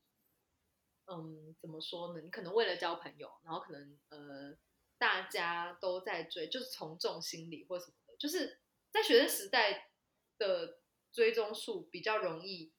[1.06, 2.22] 嗯，怎么说呢？
[2.22, 4.56] 你可能为了交朋友，然后可能呃，
[5.02, 8.60] 大家都在追，就是从众心理或什么的，就是
[8.92, 9.90] 在学生时代
[10.38, 10.78] 的
[11.12, 12.72] 追踪数比较容易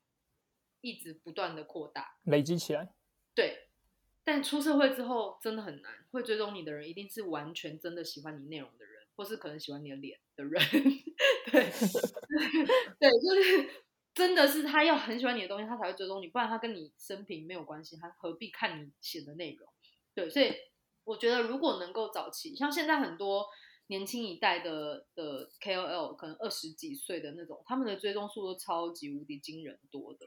[0.81, 2.95] 一直不断的扩大，累积起来。
[3.35, 3.69] 对。
[4.25, 10.63] 但出社会之后真的很难，会追踪你的人一定是完全真的喜欢你内容的人，或是可能喜欢你的脸的人。
[11.51, 11.65] 对，
[13.01, 13.69] 对，就是
[14.15, 19.69] 真的是他要很喜欢你的东西，他才会追踪你，不然他跟你生平没有关系，他何必看你写的内容？
[20.15, 20.55] 对，所以
[21.05, 23.47] 我觉得如果能够早期，像现在很多
[23.89, 30.27] 年轻一代的的 KOL，可能二十几岁的那种，他们的追踪数都超级无敌惊人多的。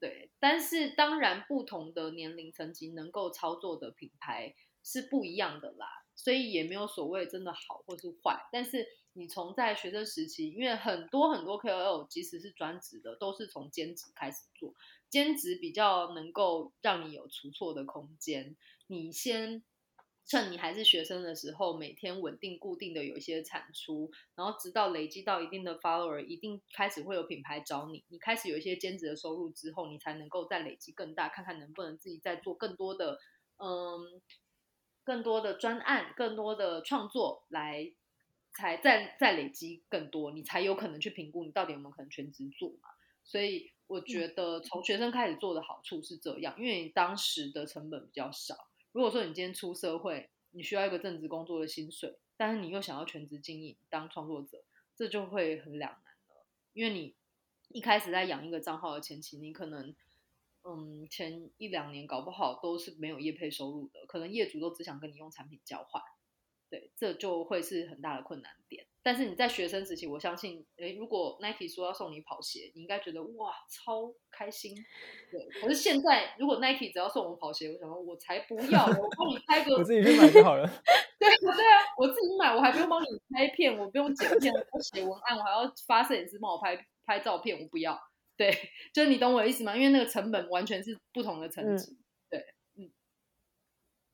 [0.00, 5.86] 对，但是当然，不同的年龄层级能够操作的品牌是不一样的啦，
[6.16, 8.48] 所以也没有所谓真的好或是坏。
[8.50, 14.72] 但是你从在学生时期，因为很多很多 KOL 即使是专职的，都是从兼职开始做，
[15.10, 18.56] 兼职比较能够让你有出错的空间。
[18.86, 19.62] 你先
[20.30, 33.18] 趁你还是学生的时候，每天稳定固定的有一些产出，然后直到累积到一定的 follower，一定开始会有品牌找你，你开始有一些兼职的收入之后，你才能够再累积更大，看看能不能自己再做更多的，
[33.56, 34.22] 嗯，
[35.02, 37.90] 更多的专案，更多的创作来，
[38.54, 42.90] 才再再累积更多，你才有可能去评估你到底有没有可能全职做嘛。
[43.24, 48.69] 所以我觉得从学生开始做的好处是这样，因为你当时的成本比较少。
[48.92, 54.64] 如果说你今天出社会，你需要一个正职工作的薪水，但是你又想要全职经营当创作者，
[54.96, 56.46] 这就会很两难了。
[56.72, 57.14] 因为你
[57.68, 59.94] 一开始在养一个账号的前期，你可能
[60.64, 66.02] 嗯前一两年搞不好都是没有业配收入的，可能业主都只想跟你用产品交换。
[66.68, 68.86] 对，这就会是很大的困难点。
[69.02, 74.74] 但是你在学生时期，我相信，诶，如果 Nike 说要送你跑鞋，你应该觉得哇，超开心。
[75.30, 80.66] 对，可是现在如果 Nike 只要送我跑鞋，我想说，我才不要，我帮你拍个，我自己去买就好了。
[81.18, 87.98] 对，对啊，我自己买，我还不用帮你拍片，我不用剪片，我要写文案，我还要发摄影师帮我拍拍照片，我不要。
[88.36, 88.50] 对，
[88.92, 89.76] 就是你懂我的意思吗？
[89.76, 91.98] 因为那个成本完全是不同的层级。
[92.30, 92.44] 对，
[92.76, 92.90] 嗯。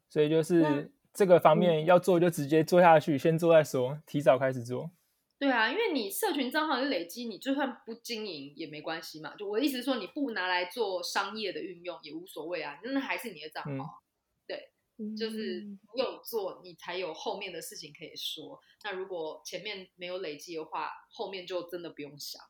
[0.09, 4.91] 所以就是这个方面要做，就直接做下去，先做再说，提早开始做。
[5.39, 9.35] 对啊，因为你社群账号的累积，你就算不经营也没关系嘛。
[9.35, 14.03] 就我的意思是说，你不拿来做商业的运用也无所谓啊，那还是你的账号。
[14.47, 14.71] 对，
[15.17, 18.61] 就是你有做，你才有后面的事情可以说。
[18.85, 22.43] 那如果前面没有累积的话，后面就真的不用想。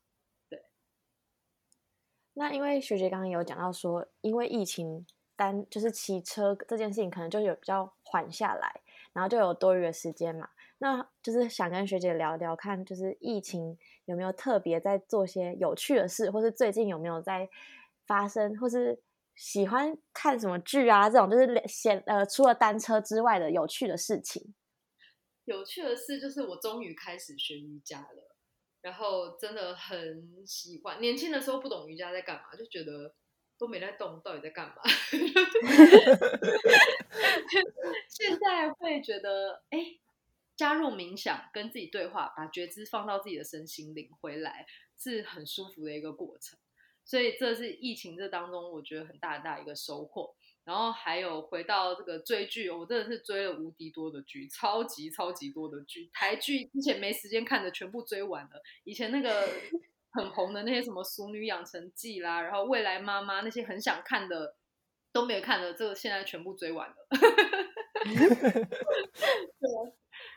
[0.49, 0.61] 对。
[2.35, 5.05] 那因为学姐刚刚有讲到说，因为疫情
[5.35, 8.81] 单就是骑车这件事情，可能就有比较缓下来，
[9.13, 10.49] 然后就有多余的时间嘛。
[10.79, 17.49] 那就是想跟学姐聊聊看，就是疫情有没有特别在做些有趣的事，或是最近有没有在
[18.07, 19.03] 发生，或是
[19.35, 21.11] 喜欢看什么剧啊？
[21.11, 24.55] 这种就是闲呃，除了单车之外的有趣的事情。
[25.47, 28.37] 有趣的事就是我终于开始学瑜伽了，
[28.83, 31.01] 然后真的很喜欢。
[31.01, 33.15] 年轻的时候不懂瑜伽在干嘛，就觉得
[33.59, 34.77] 都没在动，到底在干嘛？
[38.09, 39.99] 现在会觉得哎。
[40.57, 46.59] 加入冥想，跟自己对话，把觉知放到自己的身心灵回来，是很舒服的一个过程。
[47.05, 50.35] 所以这是疫情这当中，我觉得很大很大一个收获。
[50.65, 56.09] 然后还有回到这个追剧，我真的是追了无敌多的剧，超级超级多的剧。
[56.11, 58.63] 台剧之前没时间看的，全部追完了。
[58.85, 59.47] 以前那个
[60.17, 64.57] 很红的那些什么《熟女养成记》啦，然后《未来妈妈》那些很想看的
[65.13, 66.95] 都没有看的，这个现在全部追完了。
[69.61, 69.69] 对。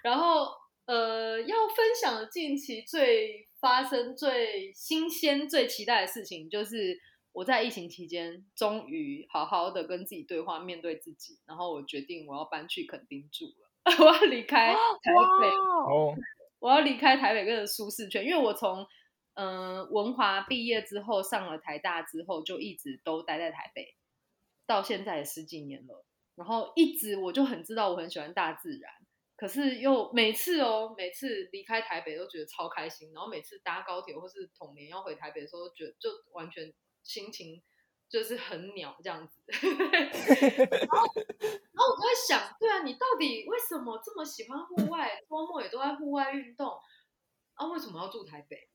[0.04, 0.48] 然后，
[0.86, 6.98] 呃，要分享近期最发生、最新鲜、最期待的事情，就是
[7.32, 11.40] 我在疫情期间终于好好的跟自己对话，面对自己。
[11.46, 13.70] 然后我决定我要搬去垦丁住了，
[14.00, 14.78] 我要离开台
[15.42, 16.16] 北，哦，
[16.60, 18.86] 我要离开台北个舒适圈，因为我从
[19.40, 23.96] 嗯文华毕业之后，上了台大之后，就一直都待在台北，
[24.66, 26.06] 到现在十几年了。
[26.36, 28.92] 然后一直我就很知道我很喜欢大自然。
[29.38, 36.74] 可是又每次哦，每次离开台北都觉得超开心，然后每次搭高铁或是童年要回台北的时候，觉得就完全
[37.04, 37.64] 心情
[38.10, 39.42] 就是很鸟这样子。
[39.48, 46.78] 然后，然后我就在想，对啊，你到底为什么这么喜欢户外，周末也都在户外运动
[47.54, 47.66] 啊？
[47.68, 48.69] 为什么要住台北？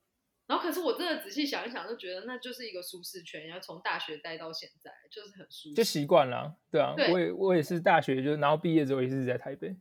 [0.46, 6.54] 然后，可是我真的仔细想一想，就觉得那就是一个舒适圈，然后从大学待到现在，就是很舒适，就习惯了。
[6.70, 9.74] 对啊，我也我也是大学就然后毕业之后也是在台北。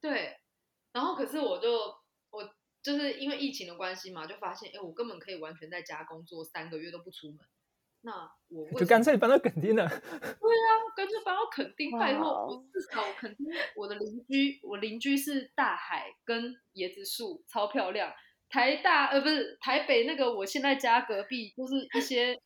[0.00, 0.38] 对，
[0.92, 1.70] 然后可是我就
[2.30, 2.48] 我
[2.82, 7.38] 就是因为疫情的关系嘛，就发现哎，我根本可以完全在家工作三个月都不出门。
[8.00, 9.86] 那我 就干脆搬到垦丁了。
[9.90, 13.44] 对啊，干脆搬到垦丁，拜托我至少垦丁
[13.76, 18.10] 我的邻居，我邻居是大海跟椰子树，超漂亮。
[18.48, 22.40] 台大呃不是台北那个，我现在家隔壁就是一些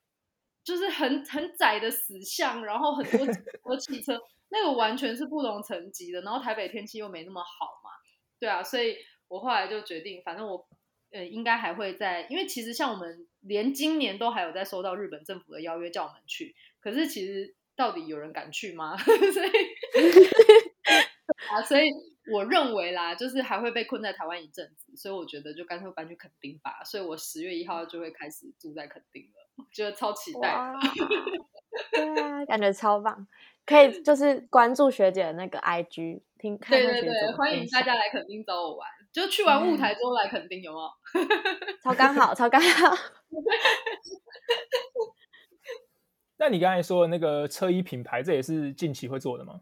[0.64, 4.20] 就是很很窄的死巷，然后很多很多汽车。
[4.55, 7.90] 那个完全是不同层级的，然后台北天气又没那么好嘛，
[8.38, 8.98] 对啊，所以
[9.28, 10.68] 我后来就决定，反正我
[11.11, 18.94] 呃应该还会在，因为其实像我们连今年都还有在收到日本政府的邀约叫我们去，可是其实到底有人敢去吗？
[19.00, 19.50] 所以
[21.53, 21.90] 啊，所以
[22.32, 30.72] 我认为啦，就是还会被困在台湾一阵子，所以我觉得就干脆搬去垦丁吧，所以我十月一号就会开始住在垦丁了，觉得超期待，
[31.92, 33.26] 对啊，感觉超棒。
[33.64, 40.90] 可以就是关注学姐的那个 IG，听看对对对，欢迎大家来垦丁找我玩，就去完雾台之后来垦丁，有没有？
[41.80, 42.92] 超刚好，超刚好。
[46.38, 49.61] 那你刚才说的那个车衣品牌，这也是近期会做的吗？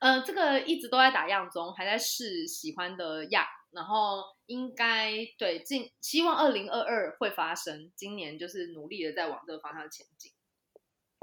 [0.00, 10.32] 呃，这个一直都在打样中，还在试喜欢的样，然后应该对近希望二零二二会发生，今年就是努力的在往这个方向前进。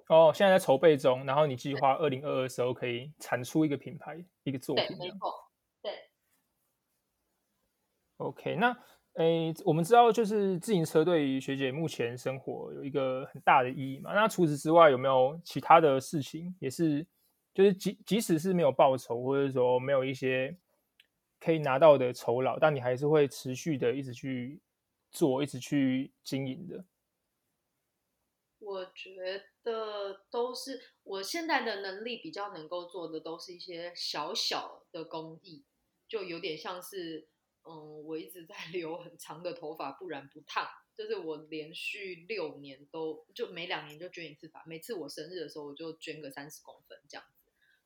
[0.09, 4.85] 哦，现在在筹备中，然后你计划二零二二时候可以产出一个品牌，一个作品。
[4.85, 5.33] 对，没错。
[5.81, 5.91] 对。
[8.17, 8.75] OK，那
[9.13, 14.13] 诶，我们知道就是自行车对于学姐目前生活有一个很大的意义嘛？
[14.13, 17.05] 那除此之外，有没有其他的事情也是，
[17.53, 20.57] 就是即即使是没有报酬，或者说没有一些
[21.39, 24.61] 可以拿到的酬劳，但你还是会持续的一直去
[25.11, 26.85] 做，一直去经营的？
[28.59, 35.65] 我觉得都是我现在的能力比较能够做的，都是一些小小的公益，
[36.07, 37.27] 就有点像是，
[37.63, 47.25] 嗯，我一直在 留很长的头发，不染不烫，就是我连续六年都就每两年就捐一次发，每次我生日的时候我就捐个三十公分这样，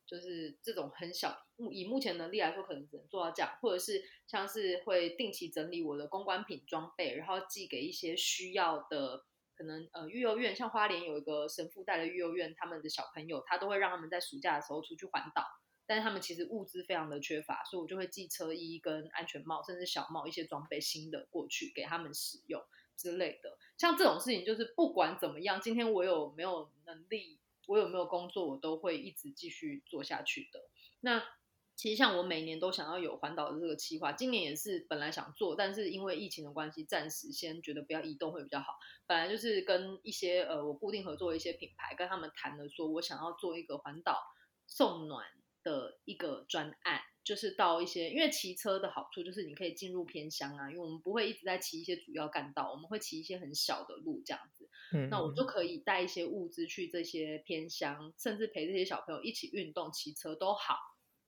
[0.08, 1.38] 就是这种很小，
[1.70, 9.26] 以目前能力来说，可能只能做到这样，或者是像是会定期整理我的公关品装备，然后寄给一些需要的。
[9.58, 15.42] 可能呃，育幼院像花莲有一个神父带的育幼院，他们的小朋友他都会让他们在暑假的时候出去环岛，
[15.84, 22.62] 但是他们其实物资非常的缺乏，所以我就会寄车衣跟安全帽，甚至小帽一些装备新的过去给他们使用
[22.96, 23.58] 之类的。
[23.76, 27.37] 像这种事情，就是不管怎么样，今天我有没有能力，
[27.68, 30.58] 我有没有工作，我都会一直继续做下去的。
[30.98, 31.22] 那。
[31.80, 38.72] 其实像我每年都想要有环岛的这个计划，今年也是本来想做，但是因为疫情的关系，暂时先觉得不要移动会比较好。
[39.06, 44.20] 本来就是跟一些呃我固定合作的一些品牌，跟他们谈了，说我想要做一个环岛
[44.66, 45.24] 送暖
[45.62, 54.57] 的一个专案，就是到一些，因为骑车的好处就是你可以进入偏乡啊，因为我们不会一直在骑一些主要干道，我们会骑一些很小的路这样子。
[54.92, 60.76] 嗯，那我就可以带一些物资去这些偏乡，甚至陪这些小朋友一起运动、骑车都好。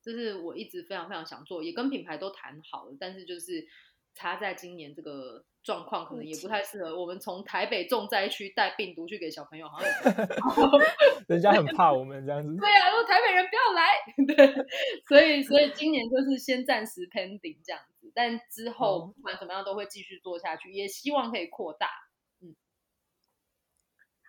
[0.03, 3.67] 这是我一直非常非常想做，也跟品牌都谈好了，但是就是
[4.15, 9.91] 差在今年这个状况，可能也不太适合我们从台北重灾区带病毒去给小朋友，好像
[11.29, 12.49] 人家很怕我们这样子。
[12.57, 13.85] 对啊，说台北人不要来。
[14.57, 14.65] 对，
[15.07, 21.89] 所以所以今年就是先暂时 pending 这样子，但之后不管怎么样都会继续做下去，也希望可以扩大。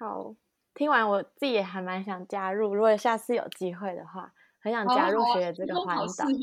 [0.02, 0.36] 嗯，好，
[0.74, 4.34] 听完我自己也还蛮想加入，如果下次有机会的话。
[4.64, 6.38] 很想加入学这个环岛， 对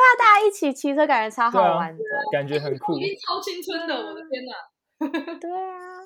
[0.00, 4.52] 啊，大家一起骑车感觉超好玩的，感觉很酷，超青春的，我的天哪！
[5.38, 6.00] 对啊，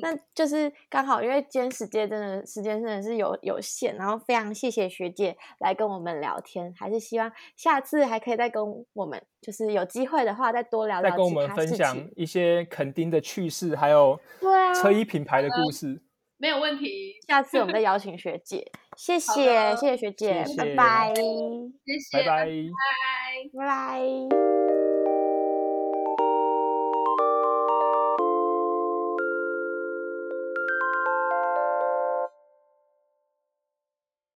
[0.00, 8.62] 那就是刚好，因为今天时间真的时间真的是有有限，然后非常谢谢学姐来跟我们聊天，还是希望下次还可以再跟
[8.94, 16.00] 我们，就是有机会的话再多聊聊，再跟我们分享一些垦丁的趣事，还有对啊车衣品牌的故事。
[16.38, 18.66] 没有问题，下次我们再 邀请学姐，
[18.96, 24.61] 谢谢谢谢学姐，拜拜，谢谢，拜拜，拜拜拜。